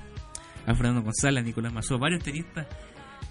a 0.66 0.76
Fernando 0.76 1.02
González, 1.02 1.44
a 1.44 1.46
Nicolás 1.46 1.74
Mazó, 1.74 2.00
varios 2.00 2.24
tenistas 2.24 2.68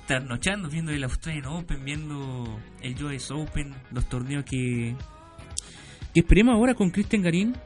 trasnochando 0.06 0.68
viendo 0.68 0.92
el 0.92 1.04
Australian 1.04 1.46
Open, 1.46 1.84
viendo 1.84 2.60
el 2.80 3.04
US 3.04 3.30
Open, 3.30 3.74
los 3.92 4.06
torneos 4.08 4.44
que, 4.44 4.94
que 6.12 6.20
esperemos 6.20 6.54
ahora 6.54 6.74
con 6.74 6.90
Cristian 6.90 7.22
Garín, 7.22 7.56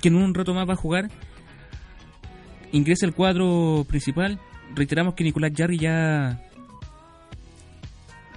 que 0.00 0.08
en 0.08 0.16
un 0.16 0.34
rato 0.34 0.54
más 0.54 0.68
va 0.68 0.74
a 0.74 0.76
jugar. 0.76 1.10
Ingresa 2.72 3.06
el 3.06 3.14
cuadro 3.14 3.84
principal. 3.88 4.40
Reiteramos 4.74 5.14
que 5.14 5.24
Nicolás 5.24 5.52
Jarry 5.56 5.78
ya 5.78 6.42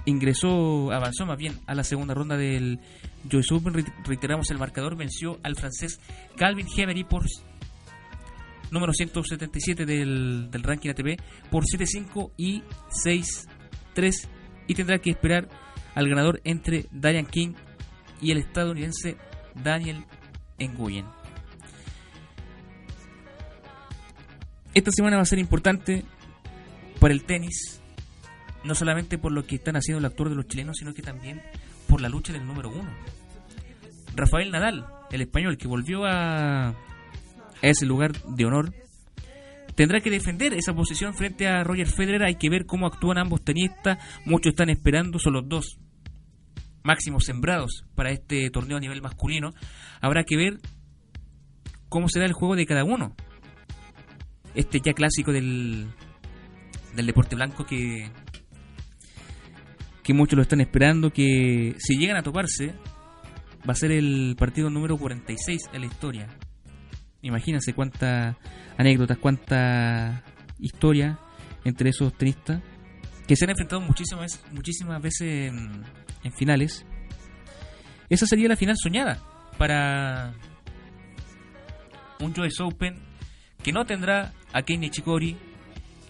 ingresó, 0.04 0.92
avanzó 0.92 1.26
más 1.26 1.36
bien 1.36 1.58
a 1.66 1.74
la 1.74 1.84
segunda 1.84 2.14
ronda 2.14 2.36
del 2.36 2.80
US 3.32 3.52
Open. 3.52 3.84
Reiteramos 4.04 4.50
el 4.50 4.58
marcador, 4.58 4.96
venció 4.96 5.38
al 5.42 5.56
francés 5.56 6.00
Calvin 6.36 6.66
Hemery 6.74 7.04
por 7.04 7.24
número 8.70 8.92
177 8.92 9.86
del, 9.86 10.50
del 10.50 10.62
ranking 10.62 10.90
ATP 10.90 11.20
por 11.50 11.64
7-5 11.64 12.32
y 12.36 12.62
6-3 13.04 14.28
y 14.66 14.74
tendrá 14.74 14.98
que 14.98 15.10
esperar 15.10 15.48
al 15.94 16.08
ganador 16.08 16.40
entre 16.44 16.86
Diane 16.92 17.24
King 17.24 17.54
y 18.20 18.30
el 18.30 18.38
estadounidense 18.38 19.16
Daniel 19.54 20.04
Nguyen. 20.58 21.06
Esta 24.72 24.90
semana 24.92 25.16
va 25.16 25.22
a 25.22 25.26
ser 25.26 25.38
importante 25.38 26.04
para 27.00 27.12
el 27.12 27.24
tenis, 27.24 27.80
no 28.62 28.74
solamente 28.74 29.18
por 29.18 29.32
lo 29.32 29.44
que 29.44 29.56
están 29.56 29.76
haciendo 29.76 29.98
el 29.98 30.04
actor 30.04 30.28
de 30.28 30.36
los 30.36 30.46
chilenos, 30.46 30.76
sino 30.78 30.94
que 30.94 31.02
también 31.02 31.42
por 31.88 32.00
la 32.00 32.08
lucha 32.08 32.32
del 32.32 32.46
número 32.46 32.68
uno. 32.68 32.90
Rafael 34.14 34.50
Nadal, 34.50 34.86
el 35.10 35.22
español 35.22 35.56
que 35.56 35.66
volvió 35.66 36.04
a 36.04 36.74
ese 37.68 37.86
lugar 37.86 38.12
de 38.12 38.44
honor, 38.44 38.74
tendrá 39.74 40.00
que 40.00 40.10
defender 40.10 40.54
esa 40.54 40.74
posición 40.74 41.14
frente 41.14 41.46
a 41.46 41.64
Roger 41.64 41.86
Federer. 41.86 42.22
Hay 42.22 42.36
que 42.36 42.50
ver 42.50 42.66
cómo 42.66 42.86
actúan 42.86 43.18
ambos 43.18 43.42
tenistas. 43.42 43.98
Muchos 44.24 44.50
están 44.50 44.70
esperando, 44.70 45.18
son 45.18 45.34
los 45.34 45.48
dos 45.48 45.78
máximos 46.82 47.24
sembrados 47.24 47.84
para 47.94 48.10
este 48.10 48.50
torneo 48.50 48.76
a 48.76 48.80
nivel 48.80 49.02
masculino. 49.02 49.52
Habrá 50.00 50.24
que 50.24 50.36
ver 50.36 50.58
cómo 51.88 52.08
será 52.08 52.26
el 52.26 52.32
juego 52.32 52.56
de 52.56 52.66
cada 52.66 52.84
uno. 52.84 53.14
Este 54.54 54.80
ya 54.80 54.92
clásico 54.92 55.32
del, 55.32 55.86
del 56.96 57.06
deporte 57.06 57.36
blanco 57.36 57.64
que, 57.64 58.10
que 60.02 60.14
muchos 60.14 60.36
lo 60.36 60.42
están 60.42 60.60
esperando, 60.60 61.12
que 61.12 61.74
si 61.78 61.96
llegan 61.96 62.16
a 62.16 62.22
toparse, 62.22 62.74
va 63.68 63.72
a 63.72 63.76
ser 63.76 63.92
el 63.92 64.34
partido 64.38 64.70
número 64.70 64.96
46 64.96 65.70
en 65.72 65.80
la 65.80 65.86
historia. 65.86 66.28
Imagínense 67.22 67.74
cuántas 67.74 68.36
anécdotas, 68.76 69.18
cuánta 69.18 70.22
historia 70.58 71.18
entre 71.64 71.90
esos 71.90 72.12
tenistas 72.14 72.62
que 73.26 73.36
se 73.36 73.44
han 73.44 73.50
enfrentado 73.50 73.80
muchísimas, 73.80 74.42
muchísimas 74.52 75.00
veces 75.00 75.52
en, 75.52 75.84
en 76.24 76.32
finales. 76.32 76.84
Esa 78.08 78.26
sería 78.26 78.48
la 78.48 78.56
final 78.56 78.76
soñada 78.76 79.18
para 79.56 80.34
un 82.18 82.34
US 82.38 82.60
Open 82.60 82.96
que 83.62 83.72
no 83.72 83.84
tendrá 83.84 84.32
a 84.52 84.62
Kei 84.62 84.78
Nishikori, 84.78 85.36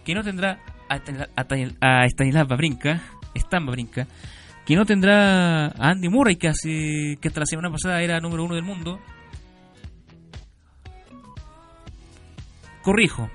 que 0.05 0.15
no 0.15 0.23
tendrá 0.23 0.61
a, 0.89 0.95
a, 0.95 2.03
a 2.03 2.07
Stanislav 2.07 2.49
Babrinka, 2.49 3.03
Stan 3.35 3.65
Babrinka, 3.67 4.07
que 4.65 4.77
no 4.77 4.85
tendrá 4.85 5.67
a 5.67 5.91
Andy 5.91 6.09
Murray, 6.09 6.37
que, 6.37 6.49
hace, 6.49 7.19
que 7.21 7.29
hasta 7.29 7.41
la 7.41 7.47
semana 7.47 7.71
pasada 7.71 8.01
era 8.03 8.21
número 8.21 8.45
uno 8.45 8.55
del 8.55 8.65
mundo. 8.65 9.01
Corrijo, 12.91 13.31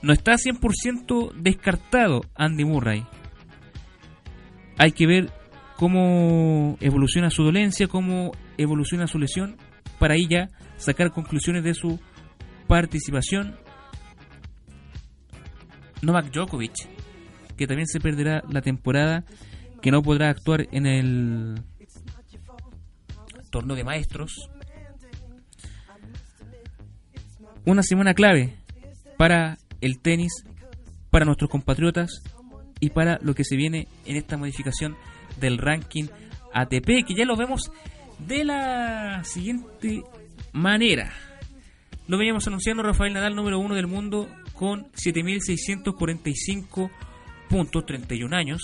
no 0.00 0.14
está 0.14 0.36
100% 0.36 1.34
descartado 1.34 2.22
Andy 2.34 2.64
Murray. 2.64 3.06
Hay 4.78 4.92
que 4.92 5.06
ver 5.06 5.30
cómo 5.76 6.78
evoluciona 6.80 7.28
su 7.28 7.42
dolencia, 7.44 7.88
cómo 7.88 8.32
evoluciona 8.56 9.06
su 9.06 9.18
lesión, 9.18 9.58
para 9.98 10.14
ahí 10.14 10.26
ya 10.30 10.48
sacar 10.78 11.10
conclusiones 11.10 11.62
de 11.62 11.74
su 11.74 12.00
participación. 12.66 13.54
Novak 16.00 16.32
Djokovic, 16.32 16.88
que 17.54 17.66
también 17.66 17.86
se 17.86 18.00
perderá 18.00 18.42
la 18.50 18.62
temporada, 18.62 19.26
que 19.82 19.90
no 19.90 20.00
podrá 20.00 20.30
actuar 20.30 20.66
en 20.72 20.86
el 20.86 21.62
torneo 23.50 23.76
de 23.76 23.84
maestros. 23.84 24.48
Una 27.66 27.82
semana 27.82 28.14
clave 28.14 28.54
para 29.16 29.58
el 29.80 29.98
tenis, 29.98 30.32
para 31.10 31.24
nuestros 31.24 31.50
compatriotas 31.50 32.22
y 32.78 32.90
para 32.90 33.18
lo 33.22 33.34
que 33.34 33.42
se 33.42 33.56
viene 33.56 33.88
en 34.04 34.16
esta 34.16 34.36
modificación 34.36 34.96
del 35.40 35.58
ranking 35.58 36.04
ATP, 36.54 37.04
que 37.04 37.16
ya 37.16 37.24
lo 37.24 37.36
vemos 37.36 37.72
de 38.20 38.44
la 38.44 39.24
siguiente 39.24 40.04
manera. 40.52 41.12
Lo 42.06 42.18
veníamos 42.18 42.46
anunciando 42.46 42.84
Rafael 42.84 43.12
Nadal, 43.12 43.34
número 43.34 43.58
uno 43.58 43.74
del 43.74 43.88
mundo, 43.88 44.28
con 44.52 44.84
7.645 44.92 46.88
puntos, 47.48 47.84
31 47.84 48.36
años. 48.36 48.62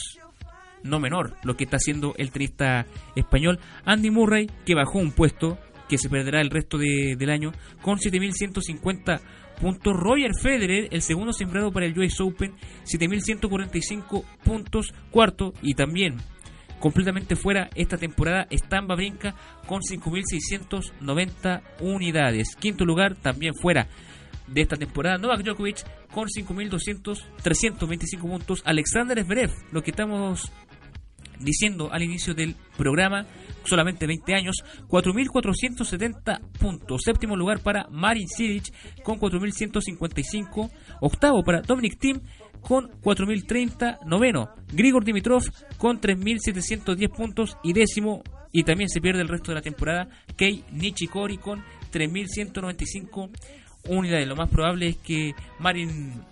No 0.84 1.00
menor 1.00 1.34
lo 1.42 1.56
que 1.56 1.64
está 1.64 1.78
haciendo 1.78 2.14
el 2.18 2.30
tenista 2.30 2.86
español 3.16 3.58
Andy 3.84 4.10
Murray, 4.10 4.48
que 4.64 4.76
bajó 4.76 5.00
un 5.00 5.10
puesto, 5.10 5.58
que 5.92 5.98
se 5.98 6.08
perderá 6.08 6.40
el 6.40 6.48
resto 6.48 6.78
de, 6.78 7.16
del 7.18 7.28
año, 7.28 7.52
con 7.82 7.98
7.150 7.98 9.20
puntos. 9.60 9.94
Roger 9.94 10.30
Federer, 10.40 10.88
el 10.90 11.02
segundo 11.02 11.34
sembrado 11.34 11.70
para 11.70 11.84
el 11.84 11.98
US 11.98 12.18
Open, 12.22 12.54
7.145 12.86 14.24
puntos, 14.42 14.94
cuarto. 15.10 15.52
Y 15.60 15.74
también 15.74 16.16
completamente 16.80 17.36
fuera 17.36 17.68
esta 17.74 17.98
temporada 17.98 18.46
Stan 18.48 18.86
Brinca 18.86 19.34
con 19.66 19.82
5.690 19.82 21.60
unidades. 21.80 22.56
Quinto 22.56 22.86
lugar 22.86 23.14
también 23.14 23.52
fuera 23.54 23.86
de 24.46 24.62
esta 24.62 24.76
temporada 24.78 25.18
Novak 25.18 25.42
Djokovic 25.42 25.84
con 26.10 26.26
5.200 26.26 27.22
325 27.42 28.26
puntos. 28.26 28.62
Alexander 28.64 29.22
Zverev, 29.22 29.50
lo 29.72 29.82
que 29.82 29.90
estamos 29.90 30.50
diciendo 31.38 31.92
al 31.92 32.02
inicio 32.02 32.32
del 32.32 32.56
programa, 32.78 33.26
solamente 33.64 34.06
20 34.06 34.34
años, 34.34 34.56
4.470 34.88 36.40
puntos. 36.58 37.02
Séptimo 37.04 37.36
lugar 37.36 37.60
para 37.60 37.86
Marin 37.90 38.28
Cilic 38.28 38.72
con 39.02 39.18
4.155. 39.18 40.70
Octavo 41.00 41.42
para 41.42 41.62
Dominic 41.62 41.98
Thiem 41.98 42.20
con 42.60 42.90
4.030. 43.00 43.98
Noveno, 44.06 44.50
Grigor 44.72 45.04
Dimitrov 45.04 45.42
con 45.78 46.00
3.710 46.00 47.14
puntos. 47.14 47.56
Y 47.62 47.72
décimo, 47.72 48.22
y 48.52 48.64
también 48.64 48.88
se 48.88 49.00
pierde 49.00 49.22
el 49.22 49.28
resto 49.28 49.50
de 49.50 49.56
la 49.56 49.62
temporada, 49.62 50.08
Kei 50.36 50.64
Nishikori 50.72 51.38
con 51.38 51.62
3.195 51.92 53.30
unidades. 53.88 54.28
Lo 54.28 54.36
más 54.36 54.48
probable 54.50 54.88
es 54.88 54.96
que 54.98 55.32
Marin 55.58 56.22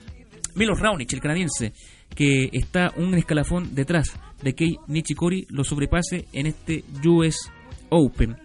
Milos 0.55 0.81
Raonic, 0.81 1.13
el 1.13 1.21
canadiense, 1.21 1.73
que 2.15 2.51
está 2.53 2.93
un 2.97 3.15
escalafón 3.15 3.75
detrás 3.75 4.19
de 4.43 4.55
Kei 4.55 4.77
Nishikori, 4.87 5.47
lo 5.51 5.65
sobrepase 5.65 6.27
en 6.33 6.47
este 6.47 6.85
US 7.07 7.51
Open. 7.89 8.37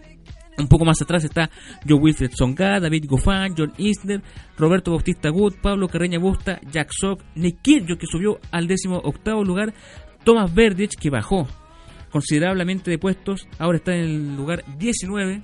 Un 0.58 0.68
poco 0.68 0.86
más 0.86 1.00
atrás 1.02 1.24
está 1.24 1.50
Joe 1.86 1.98
Wilfred 1.98 2.30
Songa, 2.34 2.80
David 2.80 3.04
Goffin, 3.08 3.54
John 3.56 3.72
Isner, 3.76 4.22
Roberto 4.56 4.90
Bautista 4.90 5.30
Wood, 5.30 5.56
Pablo 5.60 5.88
Carreña 5.88 6.18
Busta, 6.18 6.60
Jack 6.70 6.90
Sock, 6.92 7.22
Nick 7.34 7.60
que 7.62 8.06
subió 8.06 8.38
al 8.50 8.66
décimo 8.66 8.98
octavo 9.04 9.44
lugar, 9.44 9.74
Thomas 10.24 10.54
Verdich, 10.54 10.96
que 10.98 11.10
bajó 11.10 11.46
considerablemente 12.10 12.90
de 12.90 12.98
puestos, 12.98 13.46
ahora 13.58 13.76
está 13.76 13.94
en 13.94 14.00
el 14.00 14.36
lugar 14.36 14.64
19. 14.78 15.42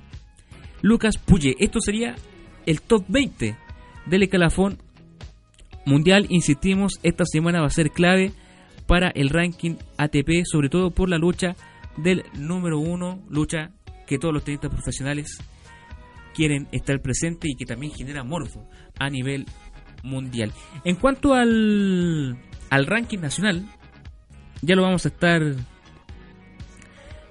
Lucas 0.81 1.17
Puye, 1.17 1.55
esto 1.59 1.79
sería 1.79 2.15
el 2.65 2.81
top 2.81 3.05
20 3.07 3.55
del 4.07 4.23
escalafón 4.23 4.79
mundial. 5.85 6.27
Insistimos, 6.29 6.99
esta 7.03 7.25
semana 7.25 7.61
va 7.61 7.67
a 7.67 7.71
ser 7.71 7.91
clave 7.91 8.31
para 8.87 9.09
el 9.09 9.29
ranking 9.29 9.75
ATP, 9.97 10.43
sobre 10.45 10.69
todo 10.69 10.91
por 10.91 11.09
la 11.09 11.17
lucha 11.17 11.55
del 11.97 12.23
número 12.37 12.79
uno, 12.79 13.21
lucha 13.29 13.71
que 14.07 14.17
todos 14.17 14.33
los 14.33 14.43
tenistas 14.43 14.71
profesionales 14.71 15.37
quieren 16.33 16.67
estar 16.71 16.99
presentes 17.01 17.51
y 17.51 17.55
que 17.55 17.65
también 17.65 17.93
genera 17.93 18.23
morfo 18.23 18.67
a 18.99 19.09
nivel 19.09 19.45
mundial. 20.03 20.51
En 20.83 20.95
cuanto 20.95 21.33
al, 21.33 22.37
al 22.69 22.85
ranking 22.85 23.19
nacional, 23.19 23.63
ya 24.61 24.75
lo 24.75 24.81
vamos 24.81 25.05
a 25.05 25.09
estar 25.09 25.41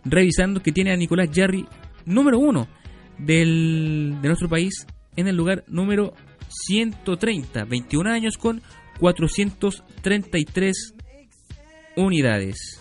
revisando, 0.04 0.62
que 0.62 0.72
tiene 0.72 0.92
a 0.92 0.96
Nicolás 0.96 1.28
Jarry 1.32 1.66
número 2.04 2.38
uno 2.38 2.68
del, 3.18 4.18
de 4.20 4.28
nuestro 4.28 4.48
país 4.48 4.86
en 5.16 5.28
el 5.28 5.36
lugar 5.36 5.64
número 5.68 6.14
130, 6.66 7.64
21 7.64 8.10
años 8.10 8.36
con 8.36 8.62
433 9.00 10.94
unidades. 11.96 12.80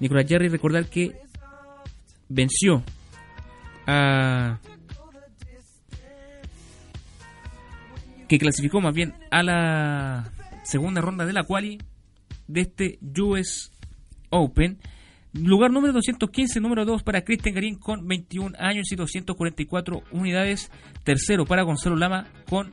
Nicolás 0.00 0.26
Jarry, 0.28 0.48
recordar 0.48 0.86
que 0.86 1.12
venció 2.28 2.82
a. 3.86 4.58
que 8.28 8.38
clasificó 8.38 8.80
más 8.80 8.94
bien 8.94 9.14
a 9.30 9.42
la 9.42 10.32
segunda 10.62 11.00
ronda 11.00 11.26
de 11.26 11.32
la 11.32 11.42
quali 11.42 11.78
de 12.46 12.60
este 12.60 12.98
US 13.20 13.72
Open. 14.30 14.78
Lugar 15.32 15.70
número 15.70 15.92
215, 15.92 16.60
número 16.60 16.84
2 16.84 17.04
para 17.04 17.22
Cristian 17.22 17.54
Garín 17.54 17.76
con 17.76 18.06
21 18.08 18.56
años 18.58 18.90
y 18.90 18.96
244 18.96 20.02
unidades. 20.10 20.72
Tercero 21.04 21.44
para 21.44 21.62
Gonzalo 21.62 21.94
Lama 21.94 22.26
con 22.48 22.72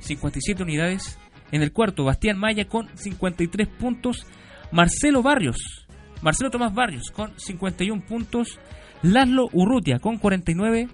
57 0.00 0.64
unidades. 0.64 1.16
En 1.52 1.62
el 1.62 1.72
cuarto, 1.72 2.02
Bastián 2.02 2.38
Maya 2.38 2.66
con 2.66 2.88
53 2.96 3.68
puntos. 3.68 4.26
Marcelo 4.72 5.22
Barrios, 5.22 5.86
Marcelo 6.22 6.50
Tomás 6.50 6.74
Barrios 6.74 7.12
con 7.12 7.38
51 7.38 8.04
puntos. 8.04 8.58
Laszlo 9.02 9.48
Urrutia 9.52 10.00
con 10.00 10.18
49. 10.18 10.88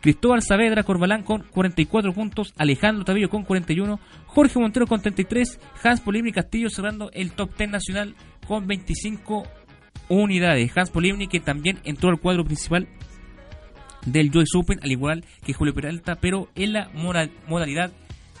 Cristóbal 0.00 0.42
Saavedra 0.42 0.84
Corbalán 0.84 1.24
con 1.24 1.42
44 1.50 2.12
puntos. 2.12 2.54
Alejandro 2.56 3.04
Tabillo 3.04 3.28
con 3.28 3.42
41. 3.42 3.98
Jorge 4.26 4.60
Montero 4.60 4.86
con 4.86 5.02
33. 5.02 5.58
Hans 5.82 6.00
Polibri 6.00 6.30
Castillo 6.30 6.70
cerrando 6.70 7.10
el 7.12 7.32
top 7.32 7.56
10 7.56 7.70
nacional 7.70 8.14
con 8.46 8.68
25 8.68 9.42
unidades. 10.08 10.76
Hans 10.76 10.90
Polibri 10.90 11.28
que 11.28 11.40
también 11.40 11.78
entró 11.84 12.10
al 12.10 12.20
cuadro 12.20 12.44
principal 12.44 12.88
del 14.06 14.30
Joyce 14.30 14.56
Open, 14.56 14.78
al 14.82 14.90
igual 14.90 15.24
que 15.44 15.52
Julio 15.52 15.74
Peralta, 15.74 16.16
pero 16.16 16.48
en 16.54 16.72
la 16.72 16.90
modalidad 17.46 17.92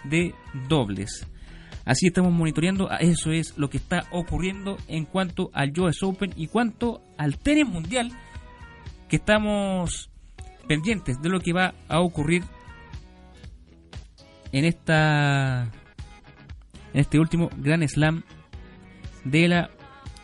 de 0.04 0.34
dobles. 0.68 1.26
Así 1.84 2.06
estamos 2.06 2.32
monitoreando, 2.32 2.90
eso 3.00 3.32
es 3.32 3.56
lo 3.56 3.70
que 3.70 3.78
está 3.78 4.04
ocurriendo 4.10 4.76
en 4.88 5.06
cuanto 5.06 5.50
al 5.54 5.72
US 5.78 6.02
Open 6.02 6.32
y 6.36 6.46
cuanto 6.46 7.00
al 7.16 7.38
tenis 7.38 7.66
mundial, 7.66 8.12
que 9.08 9.16
estamos 9.16 10.10
pendientes 10.66 11.20
de 11.22 11.30
lo 11.30 11.40
que 11.40 11.54
va 11.54 11.74
a 11.88 12.00
ocurrir 12.00 12.42
en 14.52 14.64
esta 14.64 15.70
en 16.92 17.00
este 17.00 17.18
último 17.18 17.50
Gran 17.56 17.86
Slam 17.88 18.22
de 19.24 19.48
la 19.48 19.70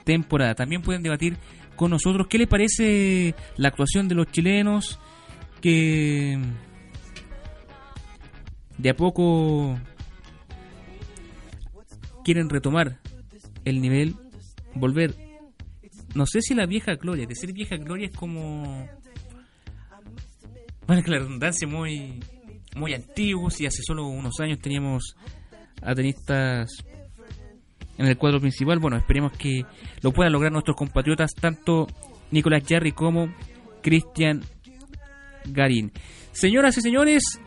temporada. 0.04 0.54
También 0.54 0.82
pueden 0.82 1.02
debatir 1.02 1.36
con 1.76 1.90
nosotros 1.90 2.26
qué 2.28 2.38
les 2.38 2.48
parece 2.48 3.34
la 3.56 3.68
actuación 3.68 4.08
de 4.08 4.14
los 4.14 4.30
chilenos 4.30 5.00
que 5.60 6.38
de 8.78 8.90
a 8.90 8.94
poco 8.94 9.78
quieren 12.24 12.48
retomar 12.48 12.98
el 13.64 13.80
nivel, 13.80 14.16
volver. 14.74 15.14
No 16.14 16.26
sé 16.26 16.42
si 16.42 16.54
la 16.54 16.66
vieja 16.66 16.94
gloria, 16.94 17.26
decir 17.26 17.52
vieja 17.52 17.76
gloria 17.76 18.06
es 18.06 18.16
como. 18.16 18.88
Bueno, 20.86 21.02
que 21.02 21.10
la 21.10 21.18
redundancia 21.18 21.66
muy, 21.66 22.20
muy 22.76 22.94
antiguo. 22.94 23.50
Si 23.50 23.66
hace 23.66 23.82
solo 23.82 24.06
unos 24.06 24.38
años 24.40 24.58
teníamos 24.60 25.16
a 25.82 25.94
tenistas 25.94 26.70
en 27.98 28.06
el 28.06 28.16
cuadro 28.16 28.40
principal, 28.40 28.78
bueno, 28.78 28.96
esperemos 28.96 29.32
que 29.32 29.64
lo 30.02 30.12
puedan 30.12 30.32
lograr 30.32 30.52
nuestros 30.52 30.76
compatriotas, 30.76 31.32
tanto 31.34 31.86
Nicolás 32.30 32.64
Jarry 32.68 32.92
como 32.92 33.32
Cristian 33.82 34.42
Garín. 35.46 35.92
Señoras 36.32 36.76
y 36.78 36.80
señores, 36.80 37.40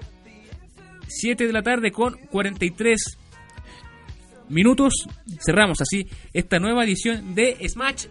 7 1.07 1.47
de 1.47 1.53
la 1.53 1.63
tarde 1.63 1.91
con 1.91 2.13
43 2.31 3.17
minutos. 4.49 4.93
Cerramos 5.39 5.81
así 5.81 6.07
esta 6.33 6.59
nueva 6.59 6.83
edición 6.83 7.35
de 7.35 7.57
Smash. 7.67 8.05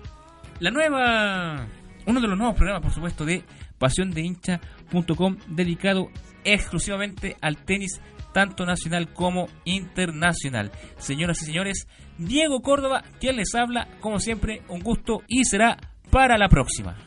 La 0.61 0.70
nueva. 0.70 1.66
Uno 2.07 2.20
de 2.20 2.28
los 2.28 2.39
nuevos 2.39 2.57
programas, 2.57 2.82
por 2.82 2.93
supuesto, 2.93 3.24
de 3.24 3.43
pasiondeincha.com 3.78 5.37
dedicado 5.49 6.09
exclusivamente 6.45 7.37
al 7.41 7.59
tenis 7.64 8.01
tanto 8.37 8.66
nacional 8.66 9.14
como 9.14 9.49
internacional. 9.64 10.70
Señoras 10.99 11.41
y 11.41 11.47
señores, 11.47 11.89
Diego 12.18 12.61
Córdoba, 12.61 13.03
quien 13.18 13.37
les 13.37 13.55
habla, 13.55 13.89
como 14.01 14.18
siempre, 14.18 14.61
un 14.68 14.80
gusto 14.80 15.22
y 15.26 15.47
será 15.47 15.78
para 16.11 16.37
la 16.37 16.51
próxima. 16.51 16.99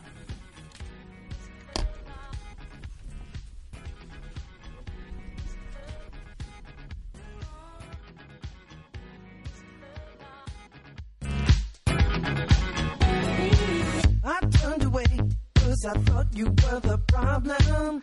I 15.82 15.94
thought 16.00 16.26
you 16.34 16.44
were 16.44 16.80
the 16.80 16.98
problem. 17.08 18.02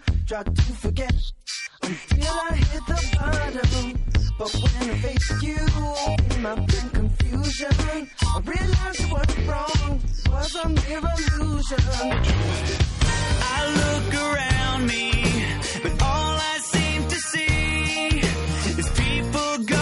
Feel 1.87 2.27
I 2.27 2.55
hit 2.55 2.85
the 2.85 2.99
bottom, 3.17 3.93
but 4.37 4.53
when 4.53 4.89
I 4.89 4.97
face 4.97 5.41
you 5.41 5.55
in 6.35 6.41
my 6.41 6.55
big 6.55 6.91
confusion, 6.91 8.09
I 8.23 8.39
realized 8.43 9.09
what 9.09 9.37
wrong 9.47 10.01
was 10.29 10.55
a 10.55 10.67
mere 10.67 10.99
illusion. 10.99 11.79
I 13.41 13.59
look 13.79 14.13
around 14.13 14.85
me, 14.85 15.11
but 15.81 16.01
all 16.03 16.37
I 16.37 16.59
see. 16.61 16.76